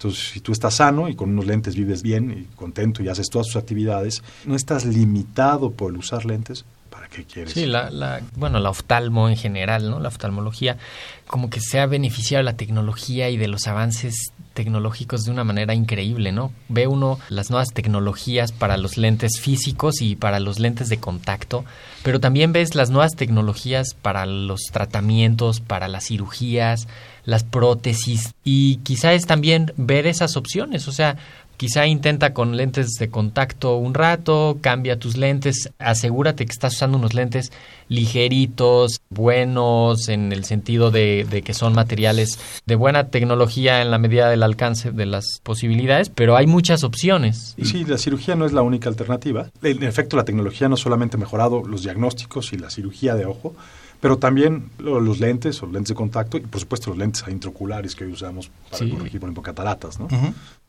Entonces, 0.00 0.30
si 0.30 0.40
tú 0.40 0.52
estás 0.52 0.76
sano 0.76 1.10
y 1.10 1.14
con 1.14 1.28
unos 1.28 1.44
lentes 1.44 1.76
vives 1.76 2.00
bien 2.00 2.30
y 2.30 2.56
contento 2.56 3.02
y 3.02 3.08
haces 3.10 3.28
todas 3.28 3.48
tus 3.48 3.56
actividades, 3.56 4.22
no 4.46 4.56
estás 4.56 4.86
limitado 4.86 5.72
por 5.72 5.92
el 5.92 5.98
usar 5.98 6.24
lentes, 6.24 6.64
¿para 6.88 7.06
qué 7.08 7.24
quieres? 7.24 7.52
Sí, 7.52 7.66
la, 7.66 7.90
la, 7.90 8.22
bueno, 8.34 8.60
la 8.60 8.70
oftalmo 8.70 9.28
en 9.28 9.36
general, 9.36 9.90
¿no? 9.90 10.00
La 10.00 10.08
oftalmología, 10.08 10.78
como 11.26 11.50
que 11.50 11.60
se 11.60 11.80
ha 11.80 11.84
beneficiado 11.84 12.38
de 12.38 12.44
la 12.44 12.56
tecnología 12.56 13.28
y 13.28 13.36
de 13.36 13.48
los 13.48 13.66
avances 13.66 14.32
tecnológicos 14.60 15.24
de 15.24 15.30
una 15.30 15.42
manera 15.42 15.72
increíble, 15.72 16.32
¿no? 16.32 16.52
Ve 16.68 16.86
uno 16.86 17.18
las 17.30 17.48
nuevas 17.48 17.68
tecnologías 17.72 18.52
para 18.52 18.76
los 18.76 18.98
lentes 18.98 19.40
físicos 19.40 20.02
y 20.02 20.16
para 20.16 20.38
los 20.38 20.58
lentes 20.58 20.90
de 20.90 20.98
contacto, 20.98 21.64
pero 22.02 22.20
también 22.20 22.52
ves 22.52 22.74
las 22.74 22.90
nuevas 22.90 23.12
tecnologías 23.16 23.94
para 23.94 24.26
los 24.26 24.60
tratamientos, 24.70 25.60
para 25.60 25.88
las 25.88 26.08
cirugías, 26.08 26.88
las 27.24 27.42
prótesis 27.42 28.34
y 28.44 28.76
quizá 28.82 29.14
es 29.14 29.24
también 29.24 29.72
ver 29.78 30.06
esas 30.06 30.36
opciones, 30.36 30.88
o 30.88 30.92
sea, 30.92 31.16
Quizá 31.60 31.86
intenta 31.86 32.32
con 32.32 32.56
lentes 32.56 32.92
de 32.98 33.10
contacto 33.10 33.76
un 33.76 33.92
rato, 33.92 34.56
cambia 34.62 34.98
tus 34.98 35.18
lentes, 35.18 35.70
asegúrate 35.78 36.46
que 36.46 36.52
estás 36.52 36.72
usando 36.72 36.96
unos 36.96 37.12
lentes 37.12 37.52
ligeritos, 37.90 39.02
buenos, 39.10 40.08
en 40.08 40.32
el 40.32 40.46
sentido 40.46 40.90
de, 40.90 41.42
que 41.44 41.52
son 41.52 41.74
materiales 41.74 42.38
de 42.64 42.76
buena 42.76 43.08
tecnología 43.08 43.82
en 43.82 43.90
la 43.90 43.98
medida 43.98 44.30
del 44.30 44.42
alcance 44.42 44.90
de 44.90 45.04
las 45.04 45.40
posibilidades, 45.42 46.08
pero 46.08 46.34
hay 46.34 46.46
muchas 46.46 46.82
opciones. 46.82 47.54
Sí, 47.62 47.84
la 47.84 47.98
cirugía 47.98 48.36
no 48.36 48.46
es 48.46 48.54
la 48.54 48.62
única 48.62 48.88
alternativa. 48.88 49.50
En 49.62 49.82
efecto, 49.82 50.16
la 50.16 50.24
tecnología 50.24 50.70
no 50.70 50.78
solamente 50.78 51.18
ha 51.18 51.20
mejorado 51.20 51.62
los 51.62 51.82
diagnósticos 51.82 52.54
y 52.54 52.56
la 52.56 52.70
cirugía 52.70 53.16
de 53.16 53.26
ojo, 53.26 53.54
pero 54.00 54.18
también 54.18 54.70
los 54.78 55.20
lentes 55.20 55.62
o 55.62 55.66
lentes 55.66 55.88
de 55.88 55.94
contacto 55.94 56.38
y 56.38 56.40
por 56.40 56.60
supuesto 56.60 56.90
los 56.90 56.98
lentes 56.98 57.24
intraoculares 57.28 57.94
que 57.94 58.04
hoy 58.04 58.12
usamos 58.12 58.50
para 58.70 58.88
corregir, 58.90 59.20
por 59.20 59.28
ejemplo, 59.28 59.42
cataratas. 59.42 60.00
¿no? 60.00 60.08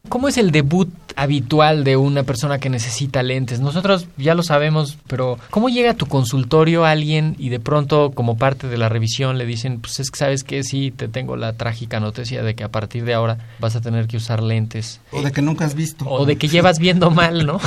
¿Cómo 0.09 0.27
es 0.27 0.37
el 0.37 0.51
debut 0.51 0.89
habitual 1.15 1.83
de 1.83 1.95
una 1.95 2.23
persona 2.23 2.59
que 2.59 2.69
necesita 2.69 3.23
lentes? 3.23 3.61
Nosotros 3.61 4.07
ya 4.17 4.35
lo 4.35 4.43
sabemos, 4.43 4.97
pero 5.07 5.37
¿cómo 5.49 5.69
llega 5.69 5.91
a 5.91 5.93
tu 5.93 6.07
consultorio 6.07 6.85
alguien 6.85 7.35
y 7.37 7.49
de 7.49 7.59
pronto 7.59 8.11
como 8.11 8.35
parte 8.35 8.67
de 8.67 8.77
la 8.77 8.89
revisión 8.89 9.37
le 9.37 9.45
dicen, 9.45 9.79
pues 9.79 9.99
es 9.99 10.09
que 10.09 10.17
sabes 10.17 10.43
que 10.43 10.63
sí, 10.63 10.91
te 10.91 11.07
tengo 11.07 11.37
la 11.37 11.53
trágica 11.53 11.99
noticia 11.99 12.43
de 12.43 12.55
que 12.55 12.63
a 12.63 12.69
partir 12.69 13.05
de 13.05 13.13
ahora 13.13 13.37
vas 13.59 13.75
a 13.75 13.81
tener 13.81 14.07
que 14.07 14.17
usar 14.17 14.43
lentes? 14.43 14.99
O 15.11 15.21
de 15.21 15.31
que 15.31 15.41
nunca 15.41 15.65
has 15.65 15.75
visto. 15.75 16.03
O 16.05 16.25
de 16.25 16.35
que 16.35 16.47
llevas 16.47 16.79
viendo 16.79 17.11
mal, 17.11 17.45
¿no? 17.45 17.59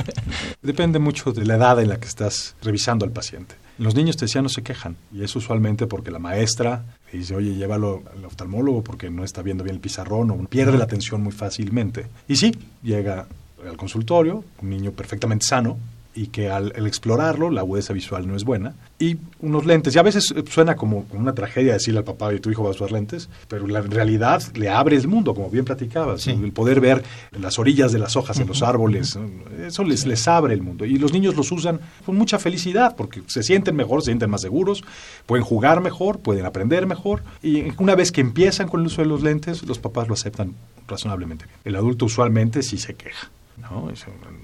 Depende 0.62 0.98
mucho 0.98 1.32
de 1.32 1.46
la 1.46 1.54
edad 1.54 1.80
en 1.80 1.88
la 1.88 1.98
que 1.98 2.08
estás 2.08 2.56
revisando 2.60 3.06
al 3.06 3.12
paciente. 3.12 3.54
Los 3.78 3.94
niños 3.94 4.16
te 4.16 4.24
decían 4.24 4.42
no 4.42 4.48
se 4.48 4.62
quejan 4.62 4.96
y 5.12 5.22
es 5.22 5.34
usualmente 5.36 5.86
porque 5.86 6.10
la 6.10 6.18
maestra 6.18 6.84
dice, 7.12 7.34
oye, 7.34 7.54
llévalo 7.54 8.02
al 8.12 8.24
oftalmólogo 8.24 8.82
porque 8.82 9.08
no 9.08 9.24
está 9.24 9.42
viendo 9.42 9.64
bien 9.64 9.76
el 9.76 9.80
pizarrón 9.80 10.30
o 10.30 10.44
pierde 10.48 10.76
la 10.76 10.84
atención 10.84 11.22
muy 11.22 11.32
fácilmente. 11.32 12.06
Y 12.26 12.36
sí, 12.36 12.52
llega 12.82 13.26
al 13.66 13.76
consultorio, 13.76 14.44
un 14.60 14.70
niño 14.70 14.92
perfectamente 14.92 15.46
sano, 15.46 15.78
y 16.18 16.26
que 16.26 16.50
al, 16.50 16.72
explorarlo 16.84 17.48
la 17.48 17.60
agudeza 17.60 17.92
visual 17.92 18.26
no 18.26 18.34
es 18.34 18.42
buena. 18.42 18.74
Y 18.98 19.18
unos 19.40 19.64
lentes, 19.66 19.94
y 19.94 20.00
a 20.00 20.02
veces 20.02 20.34
suena 20.50 20.74
como, 20.74 21.06
una 21.12 21.32
tragedia 21.32 21.74
decirle 21.74 21.98
al 21.98 22.04
papá 22.04 22.34
y 22.34 22.40
tu 22.40 22.50
hijo 22.50 22.64
va 22.64 22.70
a 22.70 22.72
usar 22.72 22.90
lentes, 22.90 23.28
pero 23.46 23.68
la 23.68 23.82
realidad 23.82 24.42
le 24.56 24.68
abre 24.68 24.96
el 24.96 25.06
mundo, 25.06 25.32
como 25.32 25.48
bien 25.48 25.64
platicabas. 25.64 26.26
El 26.26 26.50
poder 26.50 26.80
ver 26.80 27.04
las 27.38 27.60
orillas 27.60 27.92
de 27.92 28.00
las 28.00 28.16
hojas 28.16 28.40
en 28.40 28.48
los 28.48 28.64
árboles, 28.64 29.16
eso 29.64 29.84
les, 29.84 30.06
les 30.06 30.26
abre 30.26 30.54
el 30.54 30.62
mundo. 30.62 30.84
Y 30.84 30.98
los 30.98 31.12
niños 31.12 31.36
los 31.36 31.52
usan 31.52 31.78
con 32.04 32.16
mucha 32.16 32.40
felicidad 32.40 32.96
porque 32.96 33.22
se 33.28 33.44
sienten 33.44 33.76
mejor, 33.76 34.02
se 34.02 34.06
sienten 34.06 34.28
más 34.28 34.40
seguros, 34.40 34.82
pueden 35.24 35.44
jugar 35.44 35.80
mejor, 35.80 36.18
pueden 36.18 36.46
aprender 36.46 36.88
mejor. 36.88 37.22
Y 37.44 37.66
una 37.80 37.94
vez 37.94 38.10
que 38.10 38.20
empiezan 38.20 38.66
con 38.66 38.80
el 38.80 38.86
uso 38.88 39.02
de 39.02 39.08
los 39.08 39.22
lentes, 39.22 39.62
los 39.62 39.78
papás 39.78 40.08
lo 40.08 40.14
aceptan 40.14 40.56
razonablemente 40.88 41.44
bien. 41.44 41.58
El 41.64 41.76
adulto 41.76 42.06
usualmente 42.06 42.64
sí 42.64 42.76
se 42.76 42.94
queja. 42.94 43.30
No, 43.60 43.90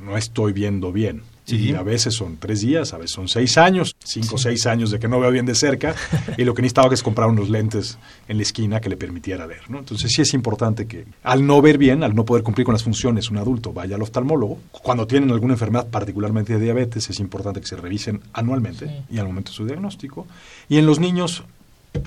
no 0.03 0.17
estoy 0.17 0.53
viendo 0.53 0.93
bien. 0.93 1.23
Y 1.47 1.75
a 1.75 1.83
veces 1.83 2.15
son 2.15 2.39
tres 2.39 2.63
días, 2.63 2.95
a 2.95 2.99
veces 2.99 3.13
son 3.13 3.29
seis 3.29 3.59
años, 3.59 3.95
cinco 4.03 4.37
o 4.37 4.39
seis 4.39 4.67
años 4.67 4.91
de 4.91 4.99
que 4.99 5.09
no 5.09 5.21
veo 5.21 5.31
bien 5.31 5.45
de 5.45 5.55
cerca, 5.55 5.95
y 6.39 6.45
lo 6.45 6.55
que 6.55 6.63
necesitaba 6.63 6.89
que 6.89 6.95
es 6.95 7.03
comprar 7.03 7.29
unos 7.29 7.51
lentes 7.51 7.99
en 8.29 8.39
la 8.39 8.43
esquina 8.43 8.81
que 8.81 8.89
le 8.89 8.97
permitiera 8.97 9.47
ver. 9.47 9.61
¿no? 9.69 9.81
Entonces 9.81 10.11
sí 10.11 10.23
es 10.23 10.33
importante 10.33 10.87
que 10.87 11.05
al 11.23 11.47
no 11.47 11.61
ver 11.61 11.77
bien, 11.77 12.03
al 12.03 12.15
no 12.15 12.25
poder 12.25 12.43
cumplir 12.43 12.65
con 12.65 12.73
las 12.73 12.83
funciones, 12.83 13.31
un 13.31 13.37
adulto 13.37 13.75
vaya 13.75 13.97
al 13.97 14.03
oftalmólogo. 14.03 14.59
Cuando 14.71 15.07
tienen 15.07 15.31
alguna 15.31 15.53
enfermedad, 15.53 15.87
particularmente 15.89 16.55
de 16.55 16.61
diabetes, 16.61 17.11
es 17.11 17.21
importante 17.21 17.61
que 17.61 17.67
se 17.67 17.77
revisen 17.77 18.23
anualmente 18.33 19.05
y 19.11 19.19
al 19.19 19.27
momento 19.27 19.51
de 19.51 19.57
su 19.57 19.67
diagnóstico. 19.67 20.27
Y 20.71 20.79
en 20.79 20.87
los 20.87 20.99
niños, 20.99 21.45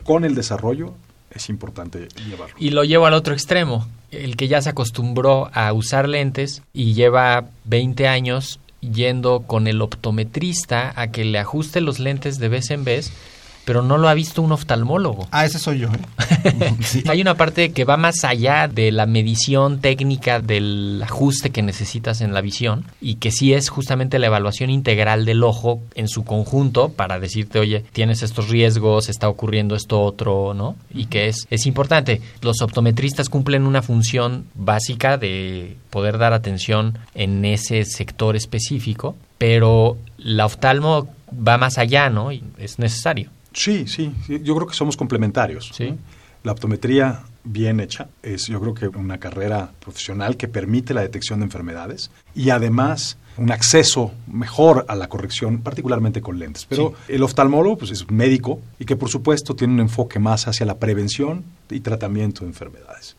con 0.04 0.26
el 0.26 0.34
desarrollo, 0.34 0.96
es 1.30 1.50
importante 1.50 2.08
llevarlo. 2.28 2.56
Y 2.58 2.72
lo 2.72 2.84
llevo 2.84 3.06
al 3.06 3.14
otro 3.14 3.34
extremo, 3.34 3.86
el 4.12 4.36
que 4.38 4.48
ya 4.48 4.62
se 4.62 4.70
acostumbró 4.70 5.50
a 5.54 5.72
usar 5.74 6.08
lentes 6.08 6.64
y 6.74 6.94
lleva 6.94 7.46
20 7.66 8.08
años 8.08 8.60
yendo 8.82 9.42
con 9.42 9.68
el 9.68 9.82
optometrista 9.82 10.94
a 10.96 11.12
que 11.12 11.26
le 11.26 11.40
ajuste 11.40 11.82
los 11.82 12.00
lentes 12.00 12.40
de 12.40 12.50
vez 12.50 12.72
en 12.72 12.84
vez 12.84 13.12
pero 13.68 13.82
no 13.82 13.98
lo 13.98 14.08
ha 14.08 14.14
visto 14.14 14.42
un 14.42 14.54
oftalmólogo. 14.54 15.28
Ah, 15.32 15.46
ese 15.46 15.60
soy 15.60 15.80
yo. 15.80 15.90
¿eh? 15.90 16.74
Hay 17.10 17.20
una 17.20 17.36
parte 17.36 17.74
que 17.74 17.84
va 17.84 17.98
más 17.98 18.24
allá 18.24 18.70
de 18.70 18.94
la 18.94 19.06
medición 19.06 19.82
técnica 19.82 20.40
del 20.40 21.02
ajuste 21.04 21.50
que 21.50 21.62
necesitas 21.62 22.22
en 22.22 22.34
la 22.34 22.40
visión 22.40 22.86
y 23.02 23.16
que 23.16 23.30
sí 23.30 23.54
es 23.54 23.68
justamente 23.68 24.20
la 24.20 24.28
evaluación 24.28 24.70
integral 24.70 25.26
del 25.26 25.44
ojo 25.44 25.82
en 25.96 26.08
su 26.08 26.24
conjunto 26.24 26.94
para 26.94 27.20
decirte, 27.20 27.60
oye, 27.60 27.84
tienes 27.92 28.24
estos 28.24 28.48
riesgos, 28.48 29.10
está 29.10 29.28
ocurriendo 29.28 29.76
esto 29.76 30.02
otro, 30.02 30.54
¿no? 30.54 30.78
Y 30.94 31.08
que 31.08 31.28
es, 31.28 31.46
es 31.50 31.66
importante. 31.66 32.22
Los 32.40 32.62
optometristas 32.62 33.28
cumplen 33.28 33.68
una 33.68 33.82
función 33.82 34.46
básica 34.56 35.18
de 35.18 35.76
poder 35.90 36.20
dar 36.20 36.32
atención 36.32 36.98
en 37.16 37.44
ese 37.44 37.84
sector 37.84 38.38
específico, 38.38 39.18
pero 39.38 39.98
la 40.18 40.46
oftalmo 40.46 41.10
va 41.30 41.58
más 41.58 41.78
allá, 41.78 42.10
¿no? 42.10 42.32
Y 42.32 42.46
es 42.58 42.80
necesario. 42.80 43.30
Sí, 43.58 43.88
sí, 43.88 44.14
yo 44.44 44.56
creo 44.56 44.68
que 44.68 44.76
somos 44.76 44.96
complementarios. 44.96 45.72
La 46.44 46.52
optometría 46.52 47.24
bien 47.44 47.80
hecha 47.80 48.08
es 48.22 48.48
yo 48.48 48.62
creo 48.62 48.74
que 48.76 48.88
una 48.88 49.18
carrera 49.18 49.72
profesional 49.80 50.38
que 50.38 50.48
permite 50.48 50.94
la 50.94 51.02
detección 51.02 51.40
de 51.40 51.46
enfermedades 51.46 52.12
y 52.36 52.52
además 52.52 53.18
un 53.38 53.52
acceso 53.52 54.12
mejor 54.28 54.86
a 54.88 54.96
la 54.96 55.10
corrección, 55.10 55.60
particularmente 55.62 56.22
con 56.22 56.38
lentes. 56.38 56.66
Pero 56.66 56.94
el 57.08 57.24
oftalmólogo 57.24 57.80
pues, 57.80 57.92
es 57.92 58.10
médico 58.12 58.62
y 58.80 58.86
que 58.86 58.96
por 58.96 59.10
supuesto 59.10 59.56
tiene 59.56 59.74
un 59.74 59.80
enfoque 59.80 60.20
más 60.20 60.48
hacia 60.48 60.66
la 60.66 60.78
prevención 60.78 61.44
y 61.70 61.80
tratamiento 61.80 62.42
de 62.42 62.48
enfermedades. 62.48 63.16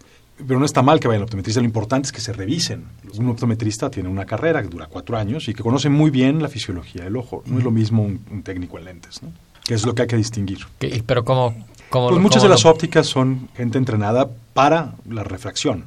Pero 0.46 0.60
no 0.60 0.64
está 0.64 0.82
mal 0.82 1.00
que 1.00 1.08
vayan 1.08 1.22
al 1.22 1.24
optometrista, 1.24 1.60
lo 1.60 1.66
importante 1.66 2.06
es 2.06 2.12
que 2.12 2.20
se 2.20 2.32
revisen. 2.32 2.84
Un 3.16 3.28
optometrista 3.28 3.90
tiene 3.90 4.08
una 4.08 4.24
carrera 4.24 4.62
que 4.62 4.68
dura 4.68 4.86
cuatro 4.86 5.16
años 5.16 5.48
y 5.48 5.54
que 5.54 5.64
conoce 5.64 5.88
muy 5.88 6.10
bien 6.12 6.40
la 6.40 6.48
fisiología 6.48 7.02
del 7.02 7.16
ojo. 7.16 7.42
No 7.46 7.58
es 7.58 7.64
lo 7.64 7.72
mismo 7.72 8.04
un, 8.04 8.20
un 8.30 8.44
técnico 8.44 8.78
en 8.78 8.84
lentes. 8.84 9.20
¿no? 9.20 9.32
Que 9.68 9.74
es 9.74 9.84
lo 9.84 9.94
que 9.94 10.02
hay 10.02 10.08
que 10.08 10.16
distinguir. 10.16 10.60
Pero 11.04 11.26
¿cómo? 11.26 11.54
cómo 11.90 12.08
pues 12.08 12.22
muchas 12.22 12.42
de 12.42 12.48
las 12.48 12.64
ópticas 12.64 13.06
son 13.06 13.50
gente 13.54 13.76
entrenada 13.76 14.30
para 14.54 14.94
la 15.06 15.24
refracción. 15.24 15.84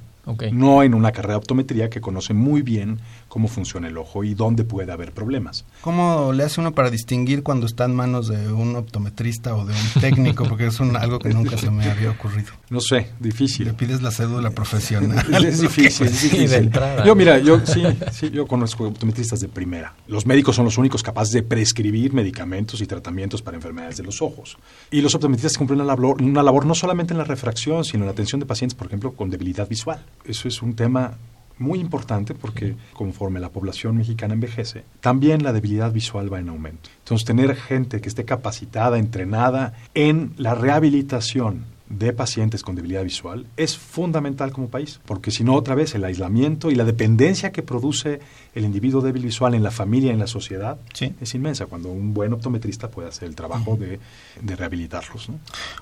No 0.52 0.84
en 0.84 0.94
una 0.94 1.12
carrera 1.12 1.34
de 1.34 1.38
optometría 1.40 1.90
que 1.90 2.00
conoce 2.00 2.36
muy 2.36 2.62
bien 2.62 3.00
cómo 3.28 3.48
funciona 3.48 3.88
el 3.88 3.98
ojo 3.98 4.24
y 4.24 4.36
dónde 4.36 4.64
puede 4.64 4.92
haber 4.92 5.14
problemas. 5.14 5.66
¿Cómo 5.82 6.32
le 6.32 6.44
hace 6.44 6.62
uno 6.62 6.74
para 6.74 6.92
distinguir 6.92 7.42
cuando 7.42 7.66
está 7.66 7.86
en 7.86 7.96
manos 7.96 8.28
de 8.28 8.54
un 8.54 8.76
optometrista 8.76 9.56
o 9.56 9.66
de 9.66 9.74
un 9.74 10.02
técnico? 10.02 10.44
Porque 10.48 10.68
es 10.68 10.80
algo 10.80 11.18
que 11.18 11.30
nunca 11.30 11.58
se 11.58 11.72
me 11.72 11.90
había 11.90 12.12
ocurrido. 12.12 12.52
No 12.72 12.80
sé, 12.80 13.10
difícil. 13.20 13.66
Le 13.68 13.74
pides 13.74 14.02
la 14.02 14.12
cédula 14.12 14.50
profesional. 14.50 15.26
es 15.46 15.60
difícil, 15.60 16.08
es 16.08 16.22
difícil. 16.32 16.72
yo, 17.06 17.16
mira, 17.16 17.38
yo 17.38 17.60
sí, 17.66 17.84
sí, 18.14 18.30
yo 18.30 18.48
conozco 18.48 18.86
optometristas 18.86 19.42
de 19.42 19.50
primera. 19.50 19.94
Los 20.08 20.26
médicos 20.26 20.56
son 20.56 20.64
los 20.64 20.78
únicos 20.78 21.04
capaces 21.04 21.34
de 21.34 21.44
prescribir 21.44 22.14
medicamentos 22.14 22.80
y 22.80 22.86
tratamientos 22.86 23.42
para 23.42 23.58
enfermedades 23.58 23.98
de 23.98 24.04
los 24.04 24.22
ojos. 24.22 24.58
Y 24.90 25.02
los 25.02 25.14
optometristas 25.14 25.58
cumplen 25.58 25.82
una 25.82 25.94
labor, 25.94 26.22
una 26.22 26.42
labor 26.42 26.66
no 26.66 26.74
solamente 26.74 27.14
en 27.14 27.18
la 27.18 27.26
refracción, 27.26 27.84
sino 27.84 28.04
en 28.04 28.06
la 28.06 28.14
atención 28.14 28.40
de 28.40 28.46
pacientes, 28.46 28.74
por 28.74 28.88
ejemplo, 28.88 29.12
con 29.12 29.30
debilidad 29.30 29.68
visual. 29.68 30.06
Eso 30.24 30.48
es 30.48 30.62
un 30.62 30.74
tema 30.74 31.18
muy 31.58 31.78
importante 31.78 32.34
porque 32.34 32.78
conforme 32.94 33.42
la 33.42 33.50
población 33.50 33.98
mexicana 33.98 34.34
envejece, 34.34 34.86
también 35.02 35.44
la 35.44 35.52
debilidad 35.52 35.92
visual 35.92 36.32
va 36.32 36.40
en 36.40 36.48
aumento. 36.48 36.90
Entonces, 37.00 37.26
tener 37.26 37.54
gente 37.58 38.00
que 38.00 38.08
esté 38.08 38.24
capacitada, 38.24 38.98
entrenada 38.98 39.74
en 39.94 40.34
la 40.38 40.56
rehabilitación 40.56 41.66
de 41.98 42.14
pacientes 42.14 42.64
con 42.64 42.76
debilidad 42.76 43.04
visual 43.04 43.46
es 43.58 43.78
fundamental 43.78 44.52
como 44.52 44.70
país, 44.70 45.00
porque 45.06 45.32
si 45.32 45.44
no, 45.44 45.56
otra 45.56 45.76
vez, 45.76 45.94
el 45.96 46.04
aislamiento 46.04 46.72
y 46.72 46.76
la 46.76 46.84
dependencia 46.84 47.52
que 47.52 47.64
produce 47.64 48.20
el 48.56 48.66
individuo 48.66 49.02
débil 49.02 49.24
visual 49.24 49.54
en 49.54 49.64
la 49.64 49.72
familia, 49.72 50.12
en 50.12 50.20
la 50.20 50.28
sociedad, 50.28 50.78
es 51.20 51.36
inmensa, 51.36 51.66
cuando 51.66 51.90
un 51.90 52.14
buen 52.14 52.34
optometrista 52.34 52.90
puede 52.90 53.10
hacer 53.10 53.28
el 53.28 53.36
trabajo 53.36 53.78
de, 53.78 54.00
rehabilitarlos. 54.42 55.30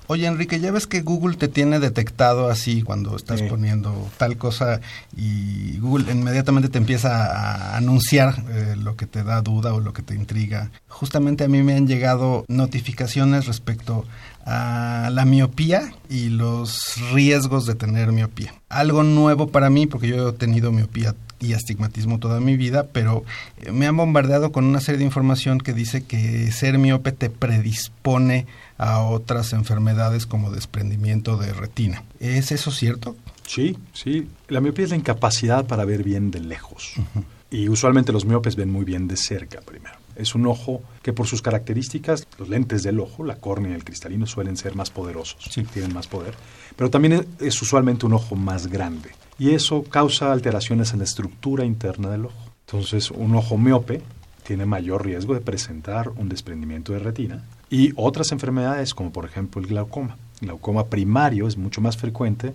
Oye, 0.07 0.27
Enrique, 0.27 0.59
ya 0.59 0.71
ves 0.71 0.87
que 0.87 1.01
Google 1.01 1.35
te 1.35 1.47
tiene 1.47 1.79
detectado 1.79 2.49
así 2.49 2.81
cuando 2.81 3.15
estás 3.15 3.41
poniendo 3.43 4.07
tal 4.17 4.37
cosa 4.37 4.81
y 5.15 5.77
Google 5.79 6.11
inmediatamente 6.11 6.69
te 6.69 6.77
empieza 6.77 7.25
a 7.25 7.77
anunciar 7.77 8.43
eh, 8.49 8.75
lo 8.77 8.95
que 8.95 9.05
te 9.05 9.23
da 9.23 9.41
duda 9.41 9.73
o 9.73 9.79
lo 9.79 9.93
que 9.93 10.01
te 10.01 10.15
intriga. 10.15 10.71
Justamente 10.87 11.43
a 11.43 11.47
mí 11.47 11.63
me 11.63 11.75
han 11.75 11.87
llegado 11.87 12.45
notificaciones 12.47 13.47
respecto 13.47 14.05
a 14.46 15.10
la 15.12 15.25
miopía 15.25 15.93
y 16.10 16.29
los 16.29 16.96
riesgos 17.12 17.65
de 17.65 17.75
tener 17.75 18.12
miopía. 18.12 18.53
Algo 18.69 19.03
nuevo 19.03 19.48
para 19.48 19.69
mí, 19.69 19.88
porque 19.88 20.08
yo 20.08 20.29
he 20.29 20.34
tenido 20.34 20.72
miopía 20.72 21.15
y 21.39 21.53
astigmatismo 21.53 22.19
toda 22.19 22.39
mi 22.39 22.58
vida, 22.58 22.88
pero 22.91 23.24
eh, 23.58 23.72
me 23.72 23.88
han 23.88 23.96
bombardeado 23.96 24.51
con 24.51 24.65
una 24.65 24.81
serie 24.81 25.00
de 25.00 25.05
información 25.05 25.60
que 25.60 25.74
dice 25.74 26.03
que 26.03 26.51
ser 26.51 26.77
miope 26.77 27.12
te 27.12 27.29
predispone 27.29 28.46
a 28.77 29.00
otras 29.00 29.53
enfermedades 29.53 30.25
como 30.25 30.51
desprendimiento 30.51 31.38
de 31.38 31.53
retina. 31.53 32.03
¿Es 32.19 32.51
eso 32.51 32.72
cierto? 32.72 33.15
Sí, 33.48 33.77
sí. 33.93 34.27
La 34.48 34.62
miopía 34.62 34.86
es 34.86 34.91
la 34.91 34.98
incapacidad 34.98 35.65
para 35.65 35.86
ver 35.86 36.03
bien 36.03 36.31
de 36.31 36.39
lejos. 36.39 36.93
Y 37.51 37.67
usualmente 37.67 38.12
los 38.12 38.25
miopes 38.25 38.55
ven 38.55 38.72
muy 38.72 38.86
bien 38.86 39.08
de 39.08 39.17
cerca 39.17 39.60
primero. 39.62 39.96
Es 40.19 40.35
un 40.35 40.45
ojo 40.45 40.81
que 41.01 41.13
por 41.13 41.25
sus 41.27 41.41
características, 41.41 42.27
los 42.38 42.49
lentes 42.49 42.83
del 42.83 42.99
ojo, 42.99 43.23
la 43.23 43.38
córnea 43.38 43.71
y 43.71 43.75
el 43.75 43.83
cristalino 43.83 44.25
suelen 44.27 44.57
ser 44.57 44.75
más 44.75 44.89
poderosos, 44.91 45.43
Sí. 45.49 45.63
tienen 45.63 45.93
más 45.93 46.07
poder, 46.07 46.35
pero 46.75 46.89
también 46.89 47.13
es, 47.13 47.25
es 47.39 47.61
usualmente 47.61 48.05
un 48.05 48.13
ojo 48.13 48.35
más 48.35 48.67
grande 48.67 49.11
y 49.38 49.51
eso 49.51 49.83
causa 49.83 50.31
alteraciones 50.31 50.91
en 50.93 50.99
la 50.99 51.05
estructura 51.05 51.63
interna 51.65 52.09
del 52.09 52.25
ojo. 52.25 52.51
Entonces, 52.67 53.09
un 53.11 53.33
ojo 53.35 53.57
miope 53.57 54.01
tiene 54.43 54.65
mayor 54.65 55.05
riesgo 55.05 55.33
de 55.33 55.41
presentar 55.41 56.09
un 56.09 56.27
desprendimiento 56.29 56.91
de 56.93 56.99
retina 56.99 57.43
y 57.69 57.93
otras 57.95 58.31
enfermedades 58.31 58.93
como 58.93 59.11
por 59.11 59.25
ejemplo 59.25 59.61
el 59.61 59.67
glaucoma. 59.67 60.17
El 60.41 60.47
glaucoma 60.47 60.85
primario 60.88 61.47
es 61.47 61.57
mucho 61.57 61.81
más 61.81 61.97
frecuente 61.97 62.53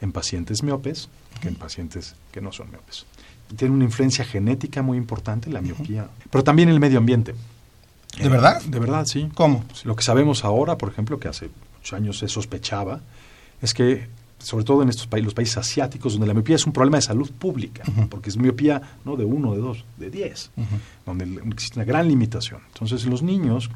en 0.00 0.12
pacientes 0.12 0.62
miopes 0.62 1.08
que 1.40 1.48
en 1.48 1.54
pacientes 1.54 2.14
que 2.32 2.40
no 2.40 2.52
son 2.52 2.70
miopes. 2.70 3.06
Tiene 3.54 3.74
una 3.74 3.84
influencia 3.84 4.24
genética 4.24 4.82
muy 4.82 4.98
importante 4.98 5.50
la 5.50 5.60
miopía, 5.60 6.08
pero 6.30 6.42
también 6.42 6.68
el 6.68 6.80
medio 6.80 6.98
ambiente. 6.98 7.34
¿De 8.18 8.28
verdad? 8.28 8.62
De 8.62 8.78
verdad, 8.78 9.04
sí. 9.04 9.28
¿Cómo? 9.34 9.64
Lo 9.84 9.94
que 9.94 10.02
sabemos 10.02 10.44
ahora, 10.44 10.78
por 10.78 10.88
ejemplo, 10.88 11.20
que 11.20 11.28
hace 11.28 11.50
muchos 11.76 11.92
años 11.92 12.18
se 12.18 12.28
sospechaba, 12.28 13.00
es 13.60 13.74
que, 13.74 14.08
sobre 14.38 14.64
todo 14.64 14.82
en 14.82 14.88
estos 14.88 15.06
países, 15.06 15.26
los 15.26 15.34
países 15.34 15.58
asiáticos, 15.58 16.14
donde 16.14 16.26
la 16.26 16.34
miopía 16.34 16.56
es 16.56 16.66
un 16.66 16.72
problema 16.72 16.98
de 16.98 17.02
salud 17.02 17.30
pública, 17.30 17.84
porque 18.10 18.30
es 18.30 18.36
miopía 18.36 18.80
no 19.04 19.16
de 19.16 19.24
uno, 19.24 19.52
de 19.52 19.60
dos, 19.60 19.84
de 19.98 20.10
diez, 20.10 20.50
donde 21.04 21.24
existe 21.50 21.78
una 21.78 21.84
gran 21.84 22.08
limitación. 22.08 22.60
Entonces, 22.68 23.04
los 23.06 23.22
niños 23.22 23.70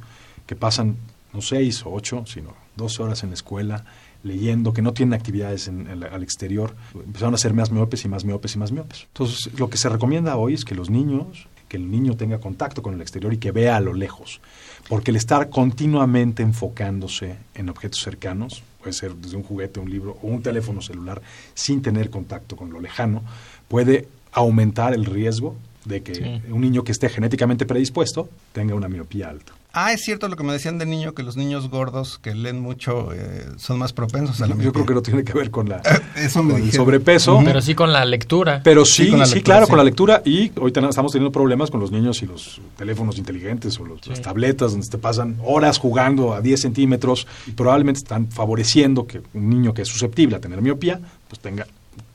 que 0.47 0.57
pasan 0.57 0.97
no 1.33 1.43
seis 1.43 1.85
o 1.85 1.93
ocho, 1.93 2.25
sino 2.27 2.55
dos 2.77 2.99
horas 2.99 3.23
en 3.23 3.31
la 3.31 3.35
escuela, 3.35 3.85
leyendo, 4.23 4.73
que 4.73 4.83
no 4.83 4.93
tienen 4.93 5.15
actividades 5.15 5.69
en- 5.69 5.87
en 5.89 6.03
al 6.05 6.23
exterior, 6.23 6.75
empezaron 6.95 7.35
a 7.35 7.39
ser 7.39 7.55
más 7.55 7.71
miopes 7.71 8.05
y 8.05 8.09
más 8.09 8.25
miopes 8.25 8.55
y 8.55 8.59
más 8.59 8.73
miopes. 8.73 9.05
Entonces, 9.09 9.51
lo 9.59 9.71
que 9.71 9.79
se 9.79 9.89
recomienda 9.89 10.37
hoy 10.37 10.55
es 10.55 10.65
que 10.65 10.75
los 10.75 10.91
niños, 10.91 11.47
que 11.69 11.77
el 11.77 11.91
niño 11.91 12.17
tenga 12.17 12.39
contacto 12.39 12.83
con 12.83 12.95
el 12.95 13.01
exterior 13.01 13.33
y 13.33 13.39
que 13.39 13.53
vea 13.53 13.77
a 13.77 13.81
lo 13.81 13.95
lejos, 13.95 14.41
porque 14.89 15.11
el 15.13 15.17
estar 15.17 15.49
continuamente 15.51 16.43
enfocándose 16.43 17.37
en 17.55 17.69
objetos 17.69 18.01
cercanos, 18.01 18.63
puede 18.81 18.93
ser 18.93 19.15
desde 19.15 19.37
un 19.37 19.43
juguete, 19.43 19.79
un 19.81 19.89
libro 19.91 20.19
o 20.23 20.27
un 20.27 20.43
teléfono 20.43 20.81
celular, 20.83 21.23
sin 21.55 21.81
tener 21.83 22.11
contacto 22.11 22.57
con 22.57 22.71
lo 22.71 22.81
lejano, 22.81 23.23
puede 23.69 24.09
aumentar 24.33 24.95
el 24.95 25.05
riesgo 25.05 25.57
de 25.85 26.03
que 26.03 26.15
Sí. 26.15 26.43
un 26.51 26.61
niño 26.61 26.83
que 26.85 26.93
esté 26.93 27.09
genéticamente 27.09 27.65
predispuesto 27.67 28.29
tenga 28.53 28.75
una 28.75 28.89
miopía 28.89 29.29
alta. 29.31 29.53
Ah, 29.73 29.93
es 29.93 30.03
cierto 30.03 30.29
lo 30.29 30.37
que 30.37 30.43
me 30.43 30.53
decían 30.53 30.79
de 30.79 30.87
niño, 30.87 31.15
que 31.15 31.23
los 31.23 31.37
niños 31.37 31.71
gordos 31.71 32.19
que 32.19 32.35
leen 32.35 32.61
mucho 32.61 33.13
eh, 33.13 33.47
son 33.57 33.79
más 33.79 33.93
propensos 33.93 34.41
a 34.41 34.47
la 34.47 34.55
Yo 34.55 34.57
miopía. 34.57 34.73
creo 34.73 34.87
que 34.87 34.95
no 34.95 35.03
tiene 35.03 35.23
que 35.25 35.33
ver 35.33 35.51
con, 35.51 35.69
la, 35.69 35.81
Eso 36.17 36.43
me 36.43 36.55
con 36.55 36.63
el 36.63 36.73
sobrepeso. 36.73 37.41
Pero 37.45 37.61
sí 37.61 37.75
con 37.75 37.93
la 37.93 38.05
lectura. 38.05 38.61
Pero 38.65 38.85
Sí, 38.85 39.05
sí, 39.05 39.11
con 39.11 39.21
la 39.21 39.27
sí, 39.27 39.35
lectura, 39.37 39.55
claro, 39.55 39.67
sí. 39.67 39.71
con 39.71 39.79
la 39.79 39.85
lectura 39.85 40.23
y 40.25 40.51
hoy 40.61 40.73
ten- 40.73 40.85
estamos 40.87 41.13
teniendo 41.13 41.31
problemas 41.33 41.71
con 41.71 41.79
los 41.81 41.93
niños 41.93 42.21
y 42.23 42.27
los 42.27 42.61
teléfonos 42.77 43.17
inteligentes 43.19 43.79
o 43.79 43.85
los- 43.85 44.07
las 44.07 44.21
tabletas 44.21 44.73
donde 44.73 44.87
te 44.89 44.99
pasan 44.99 45.37
horas 45.45 45.79
jugando 45.79 46.35
a 46.35 46.41
10 46.41 46.61
centímetros 46.61 47.27
y 47.47 47.53
probablemente 47.53 47.99
están 47.99 48.27
favoreciendo 48.29 49.07
que 49.07 49.23
un 49.35 49.49
niño 49.51 49.73
que 49.73 49.83
es 49.83 49.89
susceptible 49.89 50.37
a 50.37 50.41
tener 50.41 50.61
miopía, 50.63 51.01
pues 51.29 51.39
tenga 51.41 51.67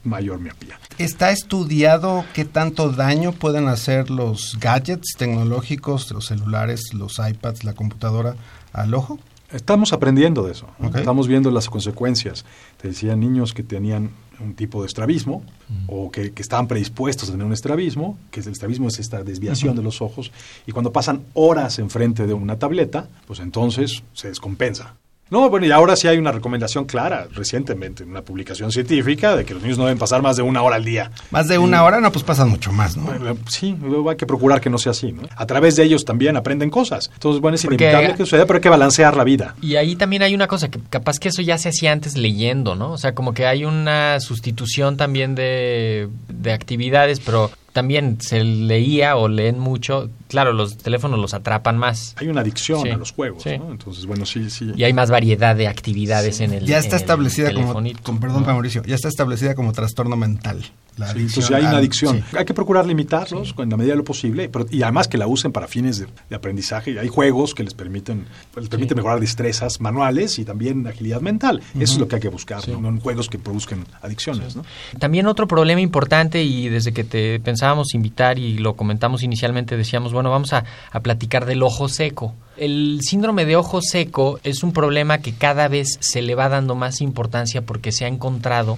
mayor 0.05 0.39
miopía. 0.39 0.79
¿Está 0.97 1.31
estudiado 1.31 2.25
qué 2.33 2.45
tanto 2.45 2.91
daño 2.91 3.31
pueden 3.31 3.67
hacer 3.67 4.09
los 4.09 4.57
gadgets 4.59 5.13
tecnológicos, 5.17 6.11
los 6.11 6.25
celulares, 6.27 6.93
los 6.93 7.19
iPads, 7.19 7.63
la 7.63 7.73
computadora 7.73 8.35
al 8.71 8.93
ojo? 8.93 9.19
Estamos 9.51 9.93
aprendiendo 9.93 10.43
de 10.43 10.53
eso, 10.53 10.67
estamos 10.95 11.27
viendo 11.27 11.51
las 11.51 11.69
consecuencias. 11.69 12.45
Te 12.81 12.89
decía, 12.89 13.15
niños 13.15 13.53
que 13.53 13.63
tenían 13.63 14.11
un 14.39 14.53
tipo 14.55 14.81
de 14.81 14.87
estrabismo 14.87 15.43
o 15.87 16.11
que, 16.11 16.31
que 16.31 16.41
estaban 16.41 16.67
predispuestos 16.67 17.29
a 17.29 17.31
tener 17.31 17.45
un 17.45 17.53
estrabismo, 17.53 18.17
que 18.31 18.41
el 18.41 18.47
estrabismo 18.49 18.87
es 18.87 18.99
esta 18.99 19.23
desviación 19.23 19.75
de 19.75 19.83
los 19.83 20.01
ojos, 20.01 20.31
y 20.65 20.71
cuando 20.71 20.91
pasan 20.91 21.23
horas 21.33 21.79
enfrente 21.79 22.27
de 22.27 22.33
una 22.33 22.57
tableta, 22.57 23.07
pues 23.27 23.39
entonces 23.39 24.03
se 24.13 24.27
descompensa. 24.29 24.95
No, 25.31 25.49
bueno, 25.49 25.65
y 25.65 25.71
ahora 25.71 25.95
sí 25.95 26.07
hay 26.07 26.19
una 26.19 26.31
recomendación 26.31 26.85
clara, 26.85 27.27
recientemente, 27.33 28.03
en 28.03 28.11
una 28.11 28.21
publicación 28.21 28.71
científica, 28.71 29.35
de 29.35 29.43
que 29.43 29.55
los 29.55 29.63
niños 29.63 29.77
no 29.79 29.85
deben 29.85 29.97
pasar 29.97 30.21
más 30.21 30.37
de 30.37 30.43
una 30.43 30.61
hora 30.61 30.75
al 30.75 30.85
día. 30.85 31.09
Más 31.31 31.47
de 31.47 31.57
una 31.57 31.83
hora, 31.83 31.99
no, 31.99 32.11
pues 32.11 32.23
pasan 32.23 32.47
mucho 32.49 32.71
más, 32.71 32.95
¿no? 32.95 33.03
Bueno, 33.05 33.35
Sí, 33.49 33.75
luego 33.81 34.11
hay 34.11 34.17
que 34.17 34.27
procurar 34.27 34.61
que 34.61 34.69
no 34.69 34.77
sea 34.77 34.91
así. 34.91 35.11
¿no? 35.11 35.23
A 35.35 35.45
través 35.47 35.75
de 35.75 35.83
ellos 35.83 36.05
también 36.05 36.37
aprenden 36.37 36.69
cosas. 36.69 37.09
Entonces, 37.13 37.41
bueno, 37.41 37.55
es 37.55 37.63
Porque- 37.63 37.83
inevitable 37.85 38.11
que 38.15 38.23
suceda, 38.23 38.45
pero 38.45 38.57
hay 38.57 38.61
que 38.61 38.69
balancear 38.69 39.17
la 39.17 39.23
vida. 39.23 39.55
Y 39.61 39.77
ahí 39.77 39.95
también 39.95 40.21
hay 40.21 40.35
una 40.35 40.47
cosa, 40.47 40.69
que 40.69 40.79
capaz 40.91 41.17
que 41.17 41.29
eso 41.29 41.41
ya 41.41 41.57
se 41.57 41.69
hacía 41.69 41.91
antes 41.91 42.15
leyendo, 42.17 42.75
¿no? 42.75 42.91
O 42.91 42.97
sea, 42.99 43.15
como 43.15 43.33
que 43.33 43.47
hay 43.47 43.65
una 43.65 44.19
sustitución 44.19 44.95
también 44.95 45.33
de, 45.33 46.07
de 46.29 46.53
actividades, 46.53 47.19
pero 47.19 47.49
también 47.75 48.19
se 48.21 48.41
leía 48.41 49.17
o 49.17 49.27
leen 49.27 49.59
mucho. 49.59 50.09
Claro, 50.29 50.53
los 50.53 50.77
teléfonos 50.77 51.19
los 51.19 51.33
atrapan 51.33 51.77
más. 51.77 52.15
Hay 52.17 52.29
una 52.29 52.39
adicción 52.39 52.81
Sí, 52.81 52.89
a 52.89 52.95
los 52.95 53.11
juegos, 53.11 53.43
sí. 53.43 53.57
¿no? 53.57 53.69
Entonces, 53.69 54.05
bueno, 54.05 54.25
sí, 54.25 54.49
sí. 54.49 54.71
Y 54.77 54.85
hay 54.85 54.93
más 54.93 55.11
variedad 55.11 55.57
de 55.57 55.67
actividades 55.67 56.39
en 56.39 56.53
el 56.53 56.65
Ya 56.65 56.77
está 56.77 56.95
el 56.95 57.01
establecida 57.01 57.53
como, 57.53 57.73
con 58.01 58.19
perdón, 58.21 58.43
¿no? 58.43 58.47
Mauricio, 58.47 58.81
ya 58.85 58.95
está 58.95 59.09
establecida 59.09 59.55
como 59.55 59.73
trastorno 59.73 60.15
mental. 60.15 60.63
La 60.97 61.07
Sí, 61.07 61.11
adicción 61.17 61.43
entonces 61.43 61.51
hay 61.57 61.65
una 61.69 61.77
adicción. 61.77 62.23
sí. 62.31 62.37
Hay 62.37 62.45
que 62.45 62.53
procurar 62.53 62.85
limitarlos 62.85 63.53
en 63.57 63.69
la 63.69 63.75
medida 63.77 63.91
de 63.93 63.97
lo 63.97 64.03
posible 64.05 64.47
pero- 64.49 64.65
y 64.71 64.81
además 64.83 65.07
que 65.09 65.17
la 65.17 65.27
usen 65.27 65.51
para 65.51 65.67
fines 65.67 65.99
de, 65.99 66.07
de 66.29 66.35
aprendizaje. 66.35 66.91
Y 66.91 66.97
hay 66.97 67.07
juegos 67.09 67.53
que 67.53 67.63
les 67.63 67.73
permiten, 67.73 68.25
les 68.55 68.69
permiten 68.69 68.95
mejorar 68.95 69.19
destrezas 69.19 69.81
manuales 69.81 70.39
y 70.39 70.45
también 70.45 70.87
agilidad 70.87 71.19
mental. 71.21 71.61
Eso 71.73 71.93
es 71.93 71.97
lo 71.99 72.07
que 72.07 72.15
hay 72.15 72.21
que 72.21 72.29
buscar, 72.29 72.67
¿no? 72.69 72.79
No 72.79 72.87
en 72.89 72.99
juegos 72.99 73.29
que 73.29 73.37
produzcan 73.37 73.85
adicciones. 74.01 74.55
¿no? 74.55 74.63
También 74.99 75.27
otro 75.27 75.47
problema 75.47 75.81
importante 75.81 76.43
y 76.43 76.69
desde 76.69 76.93
que 76.93 77.03
te 77.03 77.39
pensábamos 77.41 77.93
invitar 77.93 78.39
y 78.39 78.57
lo 78.57 78.75
comentamos 78.75 79.21
inicialmente 79.23 79.75
decíamos, 79.77 80.13
bueno, 80.13 80.29
vamos 80.31 80.53
a, 80.53 80.63
a 80.91 80.99
platicar 81.01 81.45
del 81.45 81.61
ojo 81.63 81.89
seco. 81.89 82.33
El 82.57 82.99
síndrome 83.01 83.43
de 83.45 83.57
ojo 83.57 83.81
seco 83.81 84.39
es 84.43 84.63
un 84.63 84.71
problema 84.71 85.17
que 85.17 85.33
cada 85.33 85.67
vez 85.67 85.97
se 85.99 86.21
le 86.21 86.35
va 86.35 86.47
dando 86.47 86.75
más 86.75 87.01
importancia 87.01 87.63
porque 87.63 87.91
se 87.91 88.05
ha 88.05 88.07
encontrado 88.07 88.77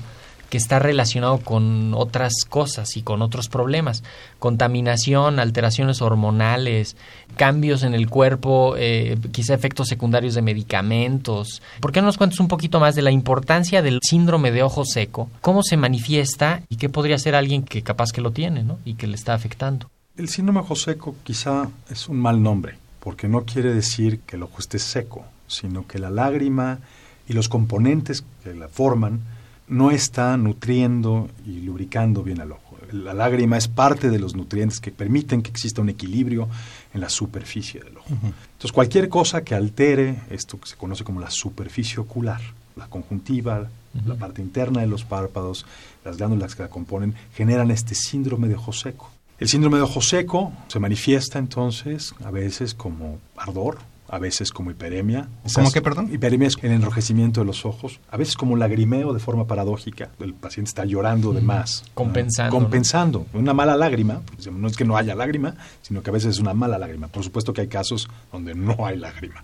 que 0.49 0.57
está 0.57 0.79
relacionado 0.79 1.39
con 1.39 1.93
otras 1.93 2.33
cosas 2.47 2.95
y 2.97 3.01
con 3.01 3.21
otros 3.21 3.49
problemas. 3.49 4.03
Contaminación, 4.39 5.39
alteraciones 5.39 6.01
hormonales, 6.01 6.95
cambios 7.35 7.83
en 7.83 7.93
el 7.93 8.09
cuerpo, 8.09 8.75
eh, 8.77 9.17
quizá 9.31 9.53
efectos 9.53 9.87
secundarios 9.87 10.35
de 10.35 10.41
medicamentos. 10.41 11.61
¿Por 11.81 11.91
qué 11.91 12.01
no 12.01 12.07
nos 12.07 12.17
cuentas 12.17 12.39
un 12.39 12.47
poquito 12.47 12.79
más 12.79 12.95
de 12.95 13.01
la 13.01 13.11
importancia 13.11 13.81
del 13.81 13.99
síndrome 14.01 14.51
de 14.51 14.63
ojo 14.63 14.85
seco? 14.85 15.29
¿Cómo 15.41 15.63
se 15.63 15.77
manifiesta 15.77 16.61
y 16.69 16.77
qué 16.77 16.89
podría 16.89 17.17
ser 17.17 17.35
alguien 17.35 17.63
que 17.63 17.81
capaz 17.81 18.11
que 18.11 18.21
lo 18.21 18.31
tiene 18.31 18.63
¿no? 18.63 18.79
y 18.85 18.93
que 18.95 19.07
le 19.07 19.15
está 19.15 19.33
afectando? 19.33 19.89
El 20.15 20.29
síndrome 20.29 20.61
ojo 20.61 20.75
seco 20.75 21.15
quizá 21.23 21.69
es 21.89 22.07
un 22.09 22.17
mal 22.17 22.41
nombre, 22.41 22.77
porque 23.01 23.27
no 23.27 23.43
quiere 23.43 23.73
decir 23.73 24.21
que 24.21 24.35
el 24.35 24.43
ojo 24.43 24.55
esté 24.59 24.79
seco, 24.79 25.25
sino 25.47 25.85
que 25.85 25.99
la 25.99 26.09
lágrima 26.09 26.79
y 27.27 27.33
los 27.33 27.49
componentes 27.49 28.23
que 28.43 28.53
la 28.53 28.67
forman 28.67 29.21
no 29.67 29.91
están 29.91 30.43
nutriendo 30.43 31.29
y 31.45 31.61
lubricando 31.61 32.23
bien 32.23 32.41
al 32.41 32.51
ojo. 32.51 32.77
La 32.91 33.13
lágrima 33.13 33.57
es 33.57 33.67
parte 33.67 34.09
de 34.09 34.19
los 34.19 34.35
nutrientes 34.35 34.79
que 34.79 34.91
permiten 34.91 35.41
que 35.41 35.49
exista 35.49 35.81
un 35.81 35.89
equilibrio 35.89 36.47
en 36.93 37.01
la 37.01 37.09
superficie 37.09 37.81
del 37.81 37.97
ojo. 37.97 38.07
Entonces, 38.09 38.71
cualquier 38.71 39.09
cosa 39.09 39.43
que 39.43 39.55
altere 39.55 40.21
esto 40.29 40.59
que 40.59 40.69
se 40.69 40.75
conoce 40.75 41.03
como 41.03 41.19
la 41.19 41.29
superficie 41.29 41.99
ocular, 41.99 42.39
la 42.77 42.87
conjuntiva, 42.87 43.67
la 44.05 44.15
parte 44.15 44.41
interna 44.41 44.81
de 44.81 44.87
los 44.87 45.03
párpados, 45.03 45.65
las 46.05 46.17
glándulas 46.17 46.55
que 46.55 46.63
la 46.63 46.69
componen, 46.69 47.15
generan 47.33 47.71
este 47.71 47.93
síndrome 47.93 48.47
de 48.47 48.55
ojo 48.55 48.71
seco. 48.71 49.11
El 49.39 49.49
síndrome 49.49 49.77
de 49.77 49.83
ojo 49.83 50.01
seco 50.01 50.53
se 50.67 50.79
manifiesta 50.79 51.39
entonces 51.39 52.15
a 52.23 52.31
veces 52.31 52.73
como 52.73 53.19
ardor, 53.35 53.79
a 54.09 54.19
veces 54.19 54.51
como 54.51 54.71
hiperemia. 54.71 55.27
¿Cómo 55.53 55.71
qué, 55.71 55.81
perdón? 55.81 56.13
Hiperemia 56.13 56.47
es 56.47 56.57
el 56.61 56.71
enrojecimiento 56.71 57.41
de 57.41 57.45
los 57.45 57.65
ojos, 57.65 57.99
a 58.09 58.17
veces 58.17 58.35
como 58.35 58.55
lagrimeo 58.55 59.13
de 59.13 59.19
forma 59.19 59.45
paradójica. 59.45 60.09
El 60.19 60.33
paciente 60.33 60.69
está 60.69 60.85
llorando 60.85 61.33
de 61.33 61.41
más. 61.41 61.83
Compensando, 61.93 62.55
¿no? 62.55 62.63
Compensando. 62.63 63.25
Una 63.33 63.53
mala 63.53 63.75
lágrima, 63.75 64.21
pues, 64.35 64.51
no 64.51 64.67
es 64.67 64.75
que 64.75 64.85
no 64.85 64.97
haya 64.97 65.15
lágrima, 65.15 65.55
sino 65.81 66.01
que 66.01 66.09
a 66.09 66.13
veces 66.13 66.35
es 66.35 66.39
una 66.39 66.53
mala 66.53 66.77
lágrima. 66.77 67.07
Por 67.07 67.23
supuesto 67.23 67.53
que 67.53 67.61
hay 67.61 67.67
casos 67.67 68.07
donde 68.31 68.55
no 68.55 68.85
hay 68.85 68.97
lágrima. 68.97 69.43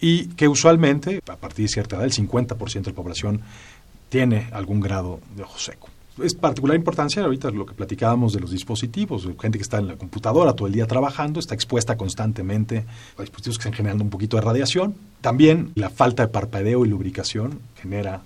Y 0.00 0.28
que 0.28 0.46
usualmente, 0.46 1.20
a 1.28 1.36
partir 1.36 1.64
de 1.64 1.68
cierta 1.68 1.96
edad, 1.96 2.04
el 2.04 2.12
50% 2.12 2.82
de 2.82 2.90
la 2.90 2.96
población 2.96 3.40
tiene 4.08 4.48
algún 4.52 4.80
grado 4.80 5.20
de 5.36 5.42
ojo 5.42 5.58
seco. 5.58 5.88
Es 6.22 6.34
particular 6.34 6.76
importancia 6.76 7.22
ahorita 7.22 7.50
lo 7.50 7.64
que 7.64 7.74
platicábamos 7.74 8.32
de 8.32 8.40
los 8.40 8.50
dispositivos, 8.50 9.28
gente 9.40 9.58
que 9.58 9.62
está 9.62 9.78
en 9.78 9.86
la 9.86 9.96
computadora 9.96 10.52
todo 10.52 10.66
el 10.66 10.74
día 10.74 10.86
trabajando, 10.86 11.38
está 11.38 11.54
expuesta 11.54 11.96
constantemente 11.96 12.84
a 13.16 13.22
dispositivos 13.22 13.58
que 13.58 13.62
están 13.62 13.72
generando 13.72 14.02
un 14.02 14.10
poquito 14.10 14.36
de 14.36 14.42
radiación. 14.42 14.96
También 15.20 15.70
la 15.74 15.90
falta 15.90 16.24
de 16.24 16.28
parpadeo 16.28 16.84
y 16.84 16.88
lubricación 16.88 17.60
genera 17.76 18.22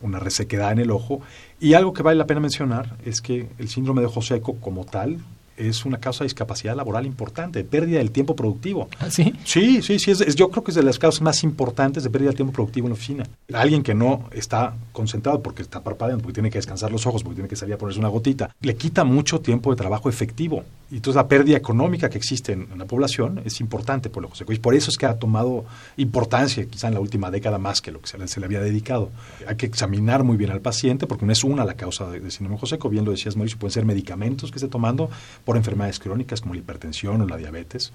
una 0.00 0.20
resequedad 0.20 0.72
en 0.72 0.78
el 0.78 0.90
ojo. 0.90 1.22
Y 1.58 1.74
algo 1.74 1.92
que 1.92 2.02
vale 2.02 2.18
la 2.18 2.26
pena 2.26 2.40
mencionar 2.40 2.96
es 3.04 3.20
que 3.20 3.48
el 3.58 3.68
síndrome 3.68 4.02
de 4.02 4.06
ojo 4.06 4.22
seco 4.22 4.56
como 4.60 4.84
tal 4.84 5.18
es 5.56 5.84
una 5.84 5.98
causa 5.98 6.24
de 6.24 6.26
discapacidad 6.26 6.74
laboral 6.76 7.06
importante, 7.06 7.60
de 7.60 7.64
pérdida 7.64 7.98
del 7.98 8.10
tiempo 8.10 8.34
productivo. 8.36 8.88
¿Ah, 8.98 9.10
sí? 9.10 9.32
Sí, 9.44 9.82
sí, 9.82 9.98
sí. 9.98 10.10
Es, 10.10 10.20
es- 10.20 10.34
yo 10.34 10.50
creo 10.50 10.64
que 10.64 10.70
es 10.70 10.74
de 10.76 10.82
las 10.82 10.98
causas 10.98 11.22
más 11.22 11.42
importantes 11.44 12.02
de 12.04 12.10
pérdida 12.10 12.30
de 12.30 12.36
tiempo 12.36 12.52
productivo 12.52 12.86
en 12.86 12.90
la 12.90 12.94
oficina. 12.94 13.24
Alguien 13.52 13.82
que 13.82 13.94
no 13.94 14.24
está 14.32 14.74
concentrado 14.92 15.42
porque 15.42 15.62
está 15.62 15.82
parpadeando, 15.82 16.22
porque 16.22 16.34
tiene 16.34 16.50
que 16.50 16.58
descansar 16.58 16.90
los 16.92 17.06
ojos, 17.06 17.22
porque 17.22 17.36
tiene 17.36 17.48
que 17.48 17.56
salir 17.56 17.74
a 17.74 17.78
ponerse 17.78 18.00
una 18.00 18.08
gotita, 18.08 18.54
le 18.60 18.76
quita 18.76 19.04
mucho 19.04 19.40
tiempo 19.40 19.70
de 19.70 19.76
trabajo 19.76 20.08
efectivo. 20.08 20.64
Y 20.94 20.98
entonces 20.98 21.16
la 21.16 21.26
pérdida 21.26 21.56
económica 21.56 22.08
que 22.08 22.18
existe 22.18 22.52
en, 22.52 22.68
en 22.70 22.78
la 22.78 22.84
población 22.84 23.42
es 23.44 23.60
importante 23.60 24.10
por 24.10 24.20
el 24.20 24.26
ojo 24.26 24.36
seco. 24.36 24.52
Y 24.52 24.60
por 24.60 24.76
eso 24.76 24.90
es 24.90 24.96
que 24.96 25.06
ha 25.06 25.18
tomado 25.18 25.64
importancia, 25.96 26.64
quizá 26.66 26.86
en 26.86 26.94
la 26.94 27.00
última 27.00 27.32
década 27.32 27.58
más 27.58 27.80
que 27.80 27.90
lo 27.90 28.00
que 28.00 28.06
se 28.06 28.16
le, 28.16 28.28
se 28.28 28.38
le 28.38 28.46
había 28.46 28.60
dedicado. 28.60 29.10
Hay 29.48 29.56
que 29.56 29.66
examinar 29.66 30.22
muy 30.22 30.36
bien 30.36 30.52
al 30.52 30.60
paciente, 30.60 31.08
porque 31.08 31.26
no 31.26 31.32
es 31.32 31.42
una 31.42 31.64
la 31.64 31.74
causa 31.74 32.08
de, 32.08 32.20
de 32.20 32.30
síndrome 32.30 32.54
ojo 32.54 32.66
seco. 32.66 32.88
Bien 32.88 33.04
lo 33.04 33.10
decías, 33.10 33.34
Mauricio, 33.34 33.58
pueden 33.58 33.72
ser 33.72 33.84
medicamentos 33.84 34.52
que 34.52 34.58
esté 34.58 34.68
tomando 34.68 35.10
por 35.44 35.56
enfermedades 35.56 35.98
crónicas 35.98 36.40
como 36.40 36.54
la 36.54 36.60
hipertensión 36.60 37.20
o 37.22 37.26
la 37.26 37.38
diabetes. 37.38 37.92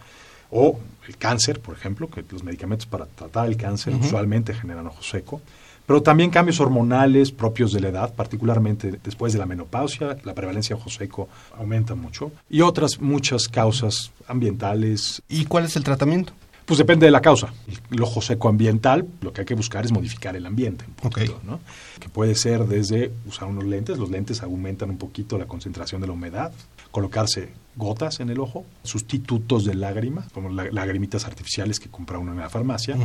O 0.52 0.78
el 1.08 1.16
cáncer, 1.16 1.62
por 1.62 1.78
ejemplo, 1.78 2.10
que 2.10 2.26
los 2.30 2.44
medicamentos 2.44 2.86
para 2.86 3.06
tratar 3.06 3.48
el 3.48 3.56
cáncer 3.56 3.96
usualmente 3.96 4.54
generan 4.54 4.88
ojo 4.88 5.04
seco. 5.04 5.42
Pero 5.90 6.04
también 6.04 6.30
cambios 6.30 6.60
hormonales 6.60 7.32
propios 7.32 7.74
de 7.74 7.80
la 7.80 7.88
edad, 7.88 8.14
particularmente 8.14 9.00
después 9.04 9.34
de 9.34 9.40
la 9.40 9.48
menopausia, 9.48 10.18
la 10.24 10.36
prevalencia 10.36 10.76
de 10.76 10.82
ojo 10.84 10.92
seco 10.92 11.30
aumenta 11.58 11.96
mucho. 11.96 12.32
Y 12.48 12.62
otras 12.62 13.02
muchas 13.02 13.48
causas 13.48 14.12
ambientales. 14.28 15.24
¿Y 15.28 15.46
cuál 15.46 15.66
es 15.66 15.76
el 15.78 15.84
tratamiento? 15.84 16.34
Pues 16.68 16.78
depende 16.78 17.08
de 17.08 17.12
la 17.12 17.22
causa. 17.22 17.52
El 17.90 18.04
ojo 18.04 18.22
seco 18.22 18.50
ambiental, 18.50 19.08
lo 19.22 19.34
que 19.34 19.42
hay 19.42 19.46
que 19.48 19.56
buscar 19.56 19.84
es 19.84 19.92
modificar 19.92 20.36
el 20.36 20.46
ambiente. 20.46 20.86
un 20.88 21.10
poquito. 21.10 21.40
¿no? 21.44 21.60
Que 22.00 22.08
puede 22.08 22.36
ser 22.36 22.68
desde 22.68 23.12
usar 23.28 23.48
unos 23.48 23.64
lentes, 23.64 23.98
los 23.98 24.12
lentes 24.12 24.44
aumentan 24.44 24.92
un 24.92 25.00
poquito 25.00 25.40
la 25.40 25.48
concentración 25.48 26.02
de 26.02 26.06
la 26.06 26.14
humedad, 26.14 26.52
colocarse 26.92 27.50
gotas 27.76 28.20
en 28.20 28.30
el 28.30 28.40
ojo, 28.40 28.66
sustitutos 28.84 29.64
de 29.66 29.74
lágrima, 29.76 30.26
como 30.34 30.50
la- 30.50 30.70
lagrimitas 30.72 31.26
artificiales 31.26 31.80
que 31.80 31.90
compra 31.90 32.18
uno 32.20 32.32
en 32.34 32.40
la 32.40 32.50
farmacia, 32.50 32.96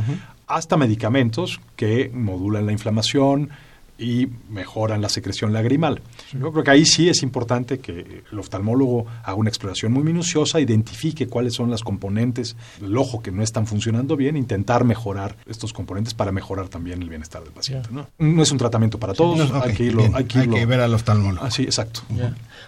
hasta 0.47 0.75
medicamentos 0.77 1.61
que 1.75 2.11
modulan 2.13 2.65
la 2.65 2.71
inflamación 2.71 3.49
y 3.97 4.27
mejoran 4.49 5.01
la 5.01 5.09
secreción 5.09 5.53
lagrimal. 5.53 6.01
Yo 6.33 6.51
creo 6.51 6.63
que 6.63 6.71
ahí 6.71 6.85
sí 6.85 7.07
es 7.07 7.23
importante 7.23 7.79
que 7.79 8.23
el 8.31 8.39
oftalmólogo 8.39 9.05
haga 9.23 9.35
una 9.35 9.49
exploración 9.49 9.93
muy 9.93 10.03
minuciosa, 10.03 10.59
identifique 10.59 11.27
cuáles 11.27 11.53
son 11.53 11.71
las 11.71 11.81
componentes 11.81 12.55
del 12.81 12.97
ojo 12.97 13.21
que 13.21 13.31
no 13.31 13.41
están 13.41 13.67
funcionando 13.67 14.15
bien, 14.17 14.35
intentar 14.35 14.83
mejorar 14.83 15.37
estos 15.47 15.71
componentes 15.71 16.13
para 16.13 16.31
mejorar 16.31 16.67
también 16.67 17.01
el 17.01 17.09
bienestar 17.09 17.43
del 17.43 17.53
paciente. 17.53 17.89
¿no? 17.91 18.07
No 18.19 18.43
es 18.43 18.51
un 18.51 18.57
tratamiento 18.57 18.99
para 18.99 19.13
todos, 19.13 19.49
No, 19.49 19.61
hay 19.61 19.73
que 19.73 19.83
irlo, 19.85 20.01
bien, 20.01 20.15
hay 20.15 20.25
que 20.25 20.39
irlo- 20.39 20.65
ver 20.67 20.81
al 20.81 20.93
oftalmólogo. 20.93 21.45
Ah, 21.45 21.51
sí, 21.51 21.63
exacto. 21.63 22.01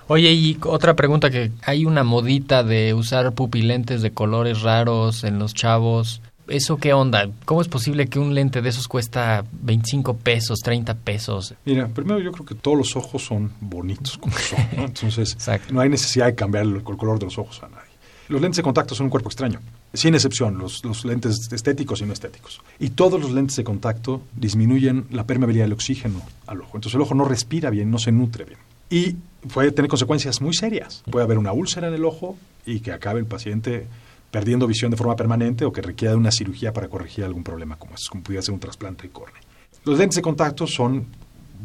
Oye, 0.07 0.31
y 0.31 0.57
otra 0.63 0.95
pregunta 0.95 1.29
que 1.29 1.51
hay 1.63 1.85
una 1.85 2.03
modita 2.03 2.63
de 2.63 2.93
usar 2.93 3.33
pupilentes 3.33 4.01
de 4.01 4.11
colores 4.11 4.61
raros 4.61 5.23
en 5.23 5.39
los 5.39 5.53
chavos. 5.53 6.21
¿Eso 6.47 6.77
qué 6.77 6.93
onda? 6.93 7.29
¿Cómo 7.45 7.61
es 7.61 7.67
posible 7.67 8.07
que 8.07 8.19
un 8.19 8.33
lente 8.33 8.61
de 8.61 8.69
esos 8.69 8.87
cuesta 8.87 9.43
25 9.61 10.17
pesos, 10.17 10.59
30 10.63 10.93
pesos? 10.95 11.53
Mira, 11.65 11.87
primero 11.87 12.19
yo 12.19 12.31
creo 12.31 12.45
que 12.45 12.55
todos 12.55 12.77
los 12.77 12.95
ojos 12.95 13.23
son 13.23 13.51
bonitos 13.59 14.17
como 14.17 14.37
son, 14.37 14.59
¿no? 14.75 14.85
Entonces, 14.85 15.33
Exacto. 15.33 15.73
no 15.73 15.81
hay 15.81 15.89
necesidad 15.89 16.27
de 16.27 16.35
cambiar 16.35 16.63
el, 16.65 16.75
el 16.77 16.83
color 16.83 17.19
de 17.19 17.25
los 17.25 17.37
ojos 17.37 17.61
a 17.63 17.69
nadie. 17.69 17.87
Los 18.29 18.41
lentes 18.41 18.57
de 18.57 18.63
contacto 18.63 18.93
son 18.93 19.05
un 19.05 19.09
cuerpo 19.09 19.29
extraño, 19.29 19.59
sin 19.93 20.13
excepción, 20.13 20.57
los, 20.57 20.83
los 20.83 21.05
lentes 21.05 21.49
estéticos 21.51 22.01
y 22.01 22.05
no 22.05 22.11
estéticos. 22.11 22.61
Y 22.77 22.89
todos 22.89 23.21
los 23.21 23.31
lentes 23.31 23.55
de 23.55 23.63
contacto 23.63 24.21
disminuyen 24.35 25.05
la 25.11 25.25
permeabilidad 25.25 25.65
del 25.65 25.73
oxígeno 25.73 26.21
al 26.45 26.59
ojo. 26.59 26.71
Entonces 26.75 26.95
el 26.95 27.01
ojo 27.01 27.15
no 27.15 27.23
respira 27.23 27.69
bien, 27.69 27.89
no 27.89 27.99
se 27.99 28.11
nutre 28.11 28.43
bien. 28.43 28.59
Y 28.89 29.15
puede 29.53 29.71
tener 29.71 29.87
consecuencias 29.89 30.41
muy 30.41 30.53
serias. 30.53 31.03
Puede 31.09 31.23
haber 31.23 31.37
una 31.37 31.53
úlcera 31.53 31.87
en 31.87 31.93
el 31.93 32.03
ojo 32.03 32.37
y 32.65 32.81
que 32.81 32.91
acabe 32.91 33.19
el 33.21 33.25
paciente 33.25 33.87
perdiendo 34.37 34.67
visión 34.67 34.91
de 34.91 34.97
forma 34.97 35.15
permanente 35.15 35.65
o 35.65 35.71
que 35.71 35.81
requiera 35.81 36.11
de 36.11 36.17
una 36.19 36.29
cirugía 36.29 36.71
para 36.71 36.87
corregir 36.87 37.25
algún 37.25 37.43
problema 37.43 37.75
como 37.75 37.95
es, 37.95 38.07
como 38.07 38.21
pudiera 38.21 38.43
ser 38.43 38.53
un 38.53 38.59
trasplante 38.59 39.07
de 39.07 39.09
córnea. 39.09 39.41
Los 39.83 39.97
lentes 39.97 40.17
de 40.17 40.21
contacto 40.21 40.67
son 40.67 41.07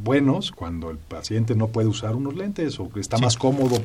buenos 0.02 0.50
cuando 0.50 0.88
el 0.90 0.96
paciente 0.96 1.54
no 1.54 1.68
puede 1.68 1.88
usar 1.88 2.16
unos 2.16 2.34
lentes 2.34 2.80
o 2.80 2.88
que 2.88 3.00
está 3.00 3.18
más 3.18 3.36
cómodo. 3.36 3.76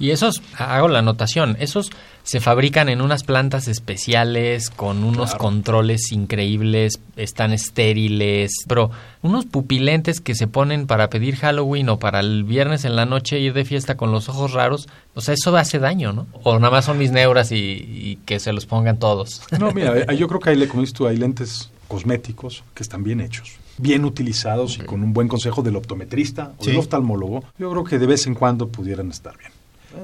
Y 0.00 0.10
esos, 0.10 0.42
hago 0.56 0.88
la 0.88 0.98
anotación, 1.00 1.56
esos 1.60 1.90
se 2.22 2.40
fabrican 2.40 2.88
en 2.88 3.00
unas 3.02 3.22
plantas 3.22 3.68
especiales 3.68 4.70
con 4.70 5.04
unos 5.04 5.30
Claro. 5.30 5.38
controles 5.44 6.10
increíbles, 6.12 7.00
están 7.16 7.52
estériles, 7.52 8.50
pero 8.66 8.90
unos 9.22 9.44
pupilentes 9.46 10.20
que 10.20 10.34
se 10.34 10.46
ponen 10.46 10.86
para 10.86 11.10
pedir 11.10 11.36
Halloween 11.36 11.88
o 11.90 11.98
para 11.98 12.20
el 12.20 12.44
viernes 12.44 12.84
en 12.84 12.96
la 12.96 13.04
noche 13.04 13.38
ir 13.40 13.52
de 13.52 13.64
fiesta 13.64 13.96
con 13.96 14.10
los 14.10 14.28
ojos 14.28 14.52
raros, 14.54 14.88
o 15.14 15.20
sea, 15.20 15.34
eso 15.34 15.54
hace 15.56 15.78
daño, 15.78 16.12
¿no? 16.12 16.26
O 16.44 16.58
nada 16.58 16.70
más 16.70 16.86
son 16.86 16.96
mis 16.98 17.10
neuras 17.12 17.52
y, 17.52 17.56
y 17.56 18.18
que 18.24 18.40
se 18.40 18.52
los 18.54 18.64
pongan 18.66 18.98
todos. 18.98 19.42
No, 19.58 19.70
mira, 19.72 20.10
yo 20.14 20.28
creo 20.28 20.40
que 20.40 20.50
hay, 20.50 20.66
como 20.66 20.80
dices 20.82 20.94
tú, 20.94 21.06
hay 21.06 21.16
lentes 21.18 21.70
cosméticos 21.88 22.64
que 22.74 22.82
están 22.82 23.02
bien 23.04 23.20
hechos, 23.20 23.50
bien 23.76 24.04
utilizados 24.04 24.78
y 24.78 24.80
con 24.82 25.02
un 25.02 25.12
buen 25.12 25.28
consejo 25.28 25.62
del 25.62 25.76
optometrista 25.76 26.52
o 26.58 26.64
Sí. 26.64 26.70
del 26.70 26.78
oftalmólogo. 26.80 27.44
Yo 27.58 27.70
creo 27.70 27.84
que 27.84 27.98
de 27.98 28.06
vez 28.06 28.26
en 28.26 28.34
cuando 28.34 28.68
pudieran 28.68 29.10
estar 29.10 29.36
bien. 29.36 29.50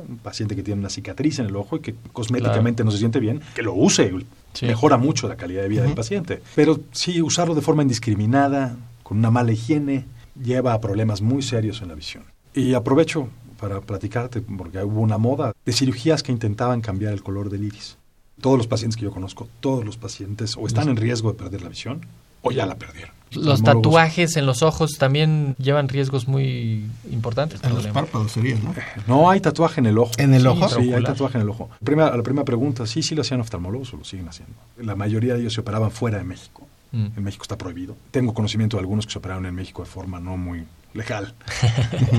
Un 0.09 0.19
paciente 0.19 0.57
que 0.57 0.63
tiene 0.63 0.81
una 0.81 0.91
cicatriz 0.91 1.39
en 1.39 1.47
el 1.47 1.57
ojo 1.57 1.77
y 1.77 1.81
que 1.81 1.95
cosméticamente 2.13 2.85
no 2.85 2.91
se 2.91 2.99
siente 2.99 3.21
bien, 3.21 3.41
que 3.55 3.63
lo 3.63 3.75
use, 3.75 4.13
Sí. 4.53 4.67
mejora 4.67 4.97
mucho 4.97 5.29
la 5.29 5.37
calidad 5.37 5.63
de 5.63 5.69
vida 5.69 5.83
del 5.83 5.95
paciente. 5.95 6.43
Pero 6.55 6.81
sí, 6.93 7.21
usarlo 7.21 7.55
de 7.55 7.61
forma 7.61 7.83
indiscriminada, 7.83 8.77
con 9.03 9.19
una 9.19 9.31
mala 9.31 9.53
higiene, 9.53 10.07
lleva 10.43 10.73
a 10.73 10.81
problemas 10.81 11.21
muy 11.21 11.43
serios 11.43 11.83
en 11.83 11.89
la 11.89 11.95
visión. 11.95 12.25
Y 12.55 12.73
aprovecho 12.75 13.29
para 13.61 13.81
platicarte, 13.81 14.41
porque 14.41 14.83
hubo 14.83 15.01
una 15.01 15.19
moda 15.19 15.53
de 15.65 15.73
cirugías 15.73 16.23
que 16.23 16.33
intentaban 16.33 16.81
cambiar 16.81 17.13
el 17.13 17.23
color 17.23 17.51
del 17.51 17.65
iris. 17.65 17.97
Todos 18.41 18.59
los 18.59 18.67
pacientes 18.67 18.97
que 18.97 19.05
yo 19.05 19.11
conozco, 19.11 19.49
todos 19.61 19.85
los 19.85 19.97
pacientes 19.97 20.57
o 20.59 20.67
están 20.67 20.89
en 20.89 20.97
riesgo 20.97 21.33
de 21.33 21.39
perder 21.39 21.63
la 21.63 21.69
visión 21.71 22.01
o 22.43 22.51
ya 22.51 22.67
la 22.67 22.77
perdieron. 22.77 23.16
Los 23.33 23.63
tatuajes 23.63 24.37
en 24.37 24.47
los 24.47 24.63
ojos 24.63 24.93
también 24.99 25.57
llevan 25.59 25.89
riesgos 25.89 26.29
muy 26.29 26.85
importantes. 27.11 27.63
En 27.65 27.75
los 27.75 27.87
párpados 27.89 28.33
sería, 28.33 28.57
¿no? 28.57 28.75
No 29.07 29.29
hay 29.31 29.41
tatuaje 29.41 29.81
en 29.81 29.87
el 29.87 29.99
ojo. 29.99 30.13
¿En 30.19 30.33
el 30.33 30.43
Sí, 30.43 30.47
ojo? 30.49 30.69
Sí, 30.69 30.93
hay 30.93 31.03
tatuaje 31.03 31.39
en 31.39 31.43
el 31.43 31.51
ojo. 31.51 31.69
La 31.81 32.23
primera 32.23 32.45
pregunta, 32.45 32.87
sí, 32.87 33.03
sí 33.03 33.15
lo 33.15 33.23
hacían 33.23 33.41
oftalmólogos 33.41 33.93
o 33.95 33.97
lo 33.99 34.05
siguen 34.05 34.29
haciendo. 34.29 34.55
La 34.79 34.95
mayoría 34.95 35.35
de 35.35 35.41
ellos 35.41 35.55
se 35.55 35.61
operaban 35.61 35.91
fuera 35.91 36.19
de 36.19 36.25
México. 36.25 36.67
Mm. 36.93 37.07
En 37.17 37.25
México 37.25 37.43
está 37.43 37.59
prohibido. 37.59 37.97
Tengo 38.11 38.33
conocimiento 38.33 38.77
de 38.77 38.83
algunos 38.83 39.07
que 39.07 39.13
se 39.13 39.19
operaron 39.19 39.45
en 39.47 39.55
México 39.55 39.83
de 39.83 39.89
forma 39.89 40.21
no 40.21 40.37
muy 40.37 40.65
legal. 40.95 41.35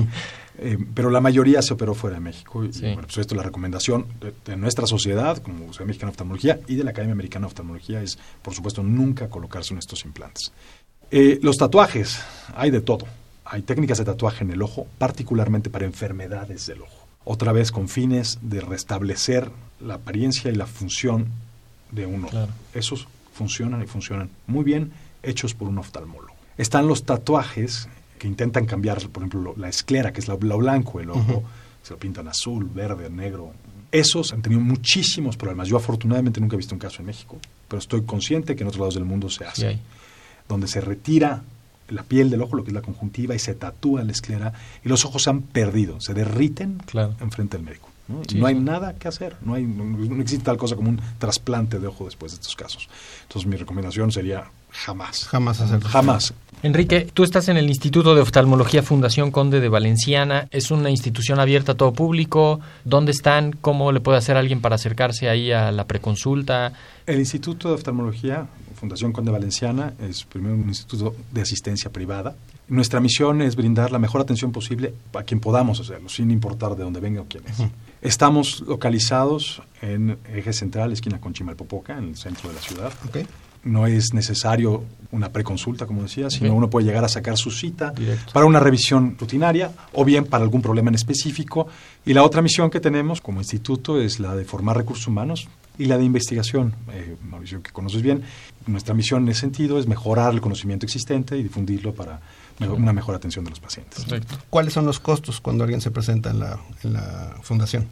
Eh, 0.60 0.76
pero 0.92 1.08
la 1.08 1.20
mayoría 1.20 1.62
se 1.62 1.72
operó 1.72 1.94
fuera 1.94 2.16
de 2.16 2.20
México. 2.20 2.64
Y, 2.64 2.72
Sí. 2.72 2.80
bueno, 2.80 3.02
pues 3.02 3.18
esto 3.18 3.36
la 3.36 3.44
recomendación 3.44 4.06
de, 4.20 4.34
de 4.44 4.56
nuestra 4.56 4.88
sociedad, 4.88 5.38
como 5.38 5.68
Sociedad 5.68 5.86
Mexicana 5.86 6.08
de 6.10 6.14
Oftalmología 6.14 6.58
y 6.66 6.74
de 6.74 6.82
la 6.82 6.90
Academia 6.90 7.12
Americana 7.12 7.44
de 7.46 7.50
Oftalmología, 7.52 8.02
es, 8.02 8.18
por 8.42 8.54
supuesto, 8.54 8.82
nunca 8.82 9.28
colocarse 9.28 9.72
en 9.72 9.78
estos 9.78 10.04
implantes. 10.04 10.50
Eh, 11.10 11.38
los 11.42 11.56
tatuajes, 11.56 12.18
hay 12.54 12.70
de 12.70 12.80
todo. 12.80 13.06
Hay 13.44 13.62
técnicas 13.62 13.98
de 13.98 14.04
tatuaje 14.04 14.44
en 14.44 14.50
el 14.50 14.60
ojo, 14.62 14.86
particularmente 14.98 15.70
para 15.70 15.86
enfermedades 15.86 16.66
del 16.66 16.82
ojo. 16.82 17.06
Otra 17.24 17.52
vez 17.52 17.72
con 17.72 17.88
fines 17.88 18.38
de 18.42 18.60
restablecer 18.60 19.50
la 19.80 19.94
apariencia 19.94 20.50
y 20.50 20.54
la 20.54 20.66
función 20.66 21.26
de 21.90 22.06
un 22.06 22.22
ojo. 22.24 22.30
Claro. 22.30 22.52
Esos 22.74 23.06
funcionan 23.32 23.82
y 23.82 23.86
funcionan 23.86 24.30
muy 24.46 24.64
bien, 24.64 24.92
hechos 25.22 25.54
por 25.54 25.68
un 25.68 25.78
oftalmólogo. 25.78 26.34
Están 26.58 26.86
los 26.88 27.04
tatuajes 27.04 27.88
que 28.18 28.26
intentan 28.26 28.66
cambiar, 28.66 28.98
por 29.08 29.22
ejemplo, 29.22 29.40
lo- 29.40 29.56
la 29.56 29.68
esclera, 29.68 30.12
que 30.12 30.20
es 30.20 30.28
lo, 30.28 30.36
blanco, 30.38 31.00
el 31.00 31.10
ojo, 31.10 31.44
se 31.82 31.92
lo 31.94 31.98
pintan 31.98 32.28
azul, 32.28 32.68
verde, 32.74 33.08
negro. 33.08 33.52
Esos 33.92 34.32
han 34.32 34.42
tenido 34.42 34.60
muchísimos 34.60 35.36
problemas. 35.36 35.68
Yo 35.68 35.76
afortunadamente 35.76 36.40
nunca 36.40 36.56
he 36.56 36.58
visto 36.58 36.74
un 36.74 36.80
caso 36.80 37.00
en 37.00 37.06
México, 37.06 37.38
pero 37.68 37.78
estoy 37.78 38.02
consciente 38.02 38.54
que 38.56 38.62
en 38.62 38.68
otros 38.68 38.80
lados 38.80 38.94
del 38.94 39.04
mundo 39.04 39.30
se 39.30 39.44
hace 39.44 39.72
Sí. 39.72 39.78
Donde 40.48 40.68
se 40.68 40.80
retira 40.80 41.42
la 41.88 42.02
piel 42.02 42.28
del 42.30 42.42
ojo, 42.42 42.56
lo 42.56 42.64
que 42.64 42.70
es 42.70 42.74
la 42.74 42.82
conjuntiva, 42.82 43.34
y 43.34 43.38
se 43.38 43.54
tatúa 43.54 44.04
la 44.04 44.12
esclera, 44.12 44.52
y 44.84 44.88
los 44.88 45.04
ojos 45.04 45.22
se 45.22 45.30
han 45.30 45.40
perdido, 45.42 46.00
se 46.00 46.12
derriten 46.14 46.78
Claro. 46.86 47.14
enfrente 47.20 47.56
del 47.56 47.64
médico. 47.66 47.88
¿no? 48.08 48.20
Sí, 48.26 48.38
no 48.38 48.46
hay 48.46 48.54
nada 48.54 48.94
que 48.94 49.08
hacer, 49.08 49.36
no, 49.42 49.54
hay, 49.54 49.64
no, 49.64 49.84
no 49.84 50.22
existe 50.22 50.44
tal 50.44 50.56
cosa 50.56 50.76
como 50.76 50.88
un 50.90 51.00
trasplante 51.18 51.78
de 51.78 51.86
ojo 51.86 52.04
después 52.06 52.32
de 52.32 52.36
estos 52.36 52.56
casos. 52.56 52.88
Entonces 53.22 53.46
mi 53.48 53.56
recomendación 53.56 54.10
sería 54.12 54.44
jamás. 54.70 55.26
Jamás 55.26 55.60
hacerlo. 55.60 55.88
Jamás. 55.88 56.32
Enrique, 56.62 57.08
tú 57.14 57.22
estás 57.22 57.48
en 57.48 57.56
el 57.56 57.68
Instituto 57.68 58.14
de 58.14 58.20
Oftalmología 58.22 58.82
Fundación 58.82 59.30
Conde 59.30 59.60
de 59.60 59.68
Valenciana. 59.68 60.48
Es 60.50 60.70
una 60.70 60.90
institución 60.90 61.38
abierta 61.38 61.72
a 61.72 61.74
todo 61.76 61.92
público. 61.92 62.60
¿Dónde 62.84 63.12
están? 63.12 63.52
¿Cómo 63.52 63.92
le 63.92 64.00
puede 64.00 64.18
hacer 64.18 64.36
alguien 64.36 64.60
para 64.60 64.74
acercarse 64.76 65.28
ahí 65.28 65.52
a 65.52 65.70
la 65.70 65.86
preconsulta? 65.86 66.72
El 67.06 67.18
Instituto 67.20 67.68
de 67.68 67.74
Oftalmología, 67.74 68.46
Fundación 68.78 69.12
Conde 69.12 69.30
Valenciana, 69.30 69.94
es 70.00 70.24
primero 70.24 70.54
un 70.54 70.68
instituto 70.68 71.14
de 71.32 71.40
asistencia 71.42 71.90
privada. 71.90 72.36
Nuestra 72.68 73.00
misión 73.00 73.42
es 73.42 73.56
brindar 73.56 73.90
la 73.90 73.98
mejor 73.98 74.20
atención 74.20 74.52
posible 74.52 74.94
a 75.14 75.22
quien 75.22 75.40
podamos 75.40 75.80
hacerlo, 75.80 76.08
sin 76.08 76.30
importar 76.30 76.76
de 76.76 76.84
dónde 76.84 77.00
venga 77.00 77.22
o 77.22 77.26
quién 77.28 77.42
es. 77.46 77.56
Estamos 78.02 78.60
localizados 78.66 79.62
en 79.82 80.18
Eje 80.32 80.52
Central, 80.52 80.92
esquina 80.92 81.20
con 81.20 81.32
Chimalpopoca, 81.32 81.98
en 81.98 82.04
el 82.10 82.16
centro 82.16 82.48
de 82.48 82.54
la 82.54 82.60
ciudad. 82.60 82.92
Ok. 83.08 83.18
No 83.64 83.86
es 83.88 84.14
necesario 84.14 84.84
una 85.10 85.30
preconsulta, 85.30 85.84
como 85.86 86.02
decía, 86.02 86.30
sino 86.30 86.50
Ok. 86.52 86.56
uno 86.58 86.70
puede 86.70 86.86
llegar 86.86 87.04
a 87.04 87.08
sacar 87.08 87.36
su 87.36 87.50
cita 87.50 87.90
Directo. 87.90 88.32
para 88.32 88.46
una 88.46 88.60
revisión 88.60 89.16
rutinaria 89.18 89.72
o 89.92 90.04
bien 90.04 90.24
para 90.26 90.44
algún 90.44 90.62
problema 90.62 90.90
en 90.90 90.94
específico. 90.94 91.66
Y 92.06 92.12
la 92.14 92.22
otra 92.22 92.40
misión 92.40 92.70
que 92.70 92.78
tenemos 92.78 93.20
como 93.20 93.40
instituto 93.40 94.00
es 94.00 94.20
la 94.20 94.36
de 94.36 94.44
formar 94.44 94.76
recursos 94.76 95.08
humanos 95.08 95.48
y 95.78 95.86
la 95.86 95.96
de 95.96 96.04
investigación. 96.04 96.74
Eh, 96.92 97.16
Mauricio, 97.22 97.62
que 97.62 97.70
conoces 97.70 98.02
bien, 98.02 98.22
nuestra 98.66 98.94
misión 98.94 99.22
en 99.22 99.30
ese 99.30 99.40
sentido 99.40 99.78
es 99.78 99.86
mejorar 99.86 100.34
el 100.34 100.40
conocimiento 100.40 100.84
existente 100.84 101.36
y 101.38 101.42
difundirlo 101.42 101.94
para 101.94 102.20
una 102.60 102.92
mejor 102.92 103.14
atención 103.14 103.44
de 103.44 103.50
los 103.50 103.60
pacientes. 103.60 104.04
Perfecto. 104.04 104.36
¿Cuáles 104.50 104.72
son 104.72 104.84
los 104.84 104.98
costos 104.98 105.40
cuando 105.40 105.62
alguien 105.64 105.80
se 105.80 105.90
presenta 105.90 106.30
en 106.30 106.40
la, 106.40 106.58
en 106.82 106.92
la 106.92 107.36
fundación? 107.42 107.86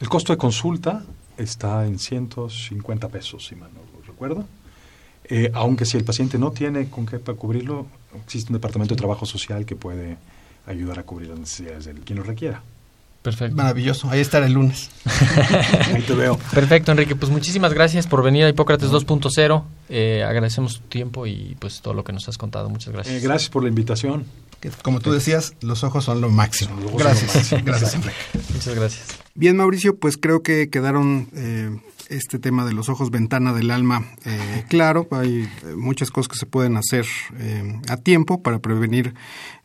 El 0.00 0.08
costo 0.08 0.32
de 0.32 0.38
consulta 0.38 1.02
está 1.36 1.84
en 1.84 1.98
150 1.98 3.08
pesos, 3.08 3.46
si 3.46 3.56
mal 3.56 3.70
no 3.74 3.80
lo 3.80 4.04
recuerdo. 4.06 4.46
Eh, 5.24 5.50
aunque 5.52 5.84
si 5.84 5.96
el 5.96 6.04
paciente 6.04 6.38
no 6.38 6.52
tiene 6.52 6.88
con 6.88 7.04
qué 7.04 7.18
para 7.18 7.36
cubrirlo, 7.36 7.86
existe 8.24 8.50
un 8.50 8.54
departamento 8.54 8.94
de 8.94 8.98
trabajo 8.98 9.26
social 9.26 9.66
que 9.66 9.76
puede 9.76 10.16
ayudar 10.66 11.00
a 11.00 11.02
cubrir 11.02 11.28
las 11.28 11.38
necesidades 11.38 11.84
de 11.86 11.94
quien 11.94 12.18
lo 12.18 12.24
requiera. 12.24 12.62
Perfecto. 13.22 13.56
Maravilloso, 13.56 14.08
ahí 14.10 14.20
estará 14.20 14.46
el 14.46 14.52
lunes. 14.52 14.90
Ahí 15.92 16.02
te 16.02 16.14
veo. 16.14 16.38
Perfecto, 16.52 16.92
Enrique. 16.92 17.16
Pues 17.16 17.30
muchísimas 17.32 17.74
gracias 17.74 18.06
por 18.06 18.22
venir 18.22 18.44
a 18.44 18.48
Hipócrates 18.48 18.90
2.0. 18.90 19.64
Eh, 19.88 20.24
agradecemos 20.26 20.80
tu 20.80 20.88
tiempo 20.88 21.26
y 21.26 21.56
pues 21.58 21.80
todo 21.80 21.94
lo 21.94 22.04
que 22.04 22.12
nos 22.12 22.28
has 22.28 22.38
contado. 22.38 22.68
Muchas 22.70 22.92
gracias. 22.94 23.16
Eh, 23.16 23.20
gracias 23.20 23.50
por 23.50 23.62
la 23.64 23.68
invitación. 23.68 24.24
Que, 24.60 24.70
como 24.70 25.00
tú 25.00 25.12
decías, 25.12 25.54
los 25.60 25.84
ojos 25.84 26.04
son 26.04 26.20
lo 26.20 26.30
máximo. 26.30 26.80
Lo 26.80 26.96
Gracias, 26.96 27.34
máximo. 27.34 27.60
gracias, 27.64 27.94
Enrique. 27.94 28.16
Muchas 28.54 28.74
gracias. 28.74 29.06
Bien, 29.34 29.56
Mauricio, 29.56 29.96
pues 29.96 30.16
creo 30.16 30.42
que 30.42 30.68
quedaron 30.70 31.28
eh, 31.34 31.76
este 32.08 32.38
tema 32.38 32.64
de 32.64 32.72
los 32.72 32.88
ojos 32.88 33.10
ventana 33.10 33.52
del 33.52 33.70
alma 33.70 34.04
eh, 34.24 34.64
claro. 34.68 35.06
Hay 35.10 35.48
eh, 35.64 35.74
muchas 35.76 36.10
cosas 36.10 36.28
que 36.28 36.36
se 36.36 36.46
pueden 36.46 36.76
hacer 36.76 37.06
eh, 37.38 37.80
a 37.88 37.96
tiempo 37.96 38.42
para 38.42 38.58
prevenir 38.58 39.14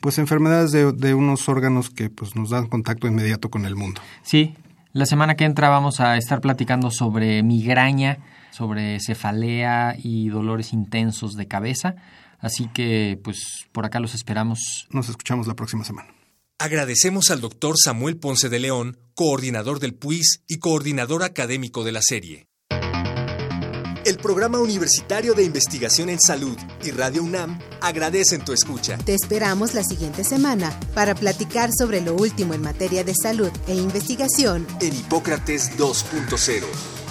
pues 0.02 0.18
enfermedades 0.18 0.72
de, 0.72 0.92
de 0.92 1.14
unos 1.14 1.48
órganos 1.50 1.90
que 1.90 2.10
pues 2.10 2.36
nos 2.36 2.50
dan 2.50 2.68
contacto 2.68 3.08
inmediato 3.08 3.50
con 3.50 3.66
el 3.66 3.76
mundo. 3.76 4.02
Sí, 4.24 4.56
la 4.92 5.06
semana 5.06 5.36
que 5.36 5.46
entra 5.46 5.70
vamos 5.70 6.00
a 6.00 6.18
estar 6.18 6.40
platicando 6.40 6.92
sobre 6.92 7.42
migraña, 7.44 8.20
sobre 8.52 9.00
cefalea 9.00 9.96
y 9.98 10.30
dolores 10.30 10.74
intensos 10.74 11.34
de 11.34 11.48
cabeza. 11.48 11.96
Así 12.40 12.68
que 12.68 13.20
pues 13.24 13.66
por 13.72 13.86
acá 13.86 14.00
los 14.00 14.14
esperamos. 14.14 14.88
Nos 14.92 15.10
escuchamos 15.10 15.48
la 15.48 15.56
próxima 15.56 15.84
semana. 15.84 16.10
Agradecemos 16.64 17.30
al 17.30 17.42
doctor 17.42 17.76
Samuel 17.78 18.16
Ponce 18.16 18.48
de 18.48 18.58
León, 18.58 18.98
coordinador 19.16 19.82
del 19.82 19.96
PUIS 19.96 20.44
y 20.48 20.60
coordinador 20.60 21.22
académico 21.22 21.84
de 21.84 21.92
la 21.92 22.00
serie. 22.02 22.48
El 24.06 24.16
Programa 24.16 24.60
Universitario 24.60 25.34
de 25.34 25.44
Investigación 25.44 26.08
en 26.08 26.22
Salud 26.22 26.58
y 26.82 26.92
Radio 26.92 27.22
UNAM 27.22 27.60
agradecen 27.82 28.46
tu 28.46 28.54
escucha. 28.54 28.98
Te 29.00 29.14
esperamos 29.14 29.74
la 29.74 29.84
siguiente 29.84 30.24
semana 30.24 30.80
para 30.96 31.16
platicar 31.16 31.70
sobre 31.78 32.00
lo 32.00 32.16
último 32.16 32.54
en 32.54 32.62
materia 32.62 33.04
de 33.04 33.14
salud 33.14 33.52
e 33.68 33.76
investigación. 33.76 34.66
En 34.80 34.96
Hipócrates 34.96 35.78
2.0. 35.78 36.93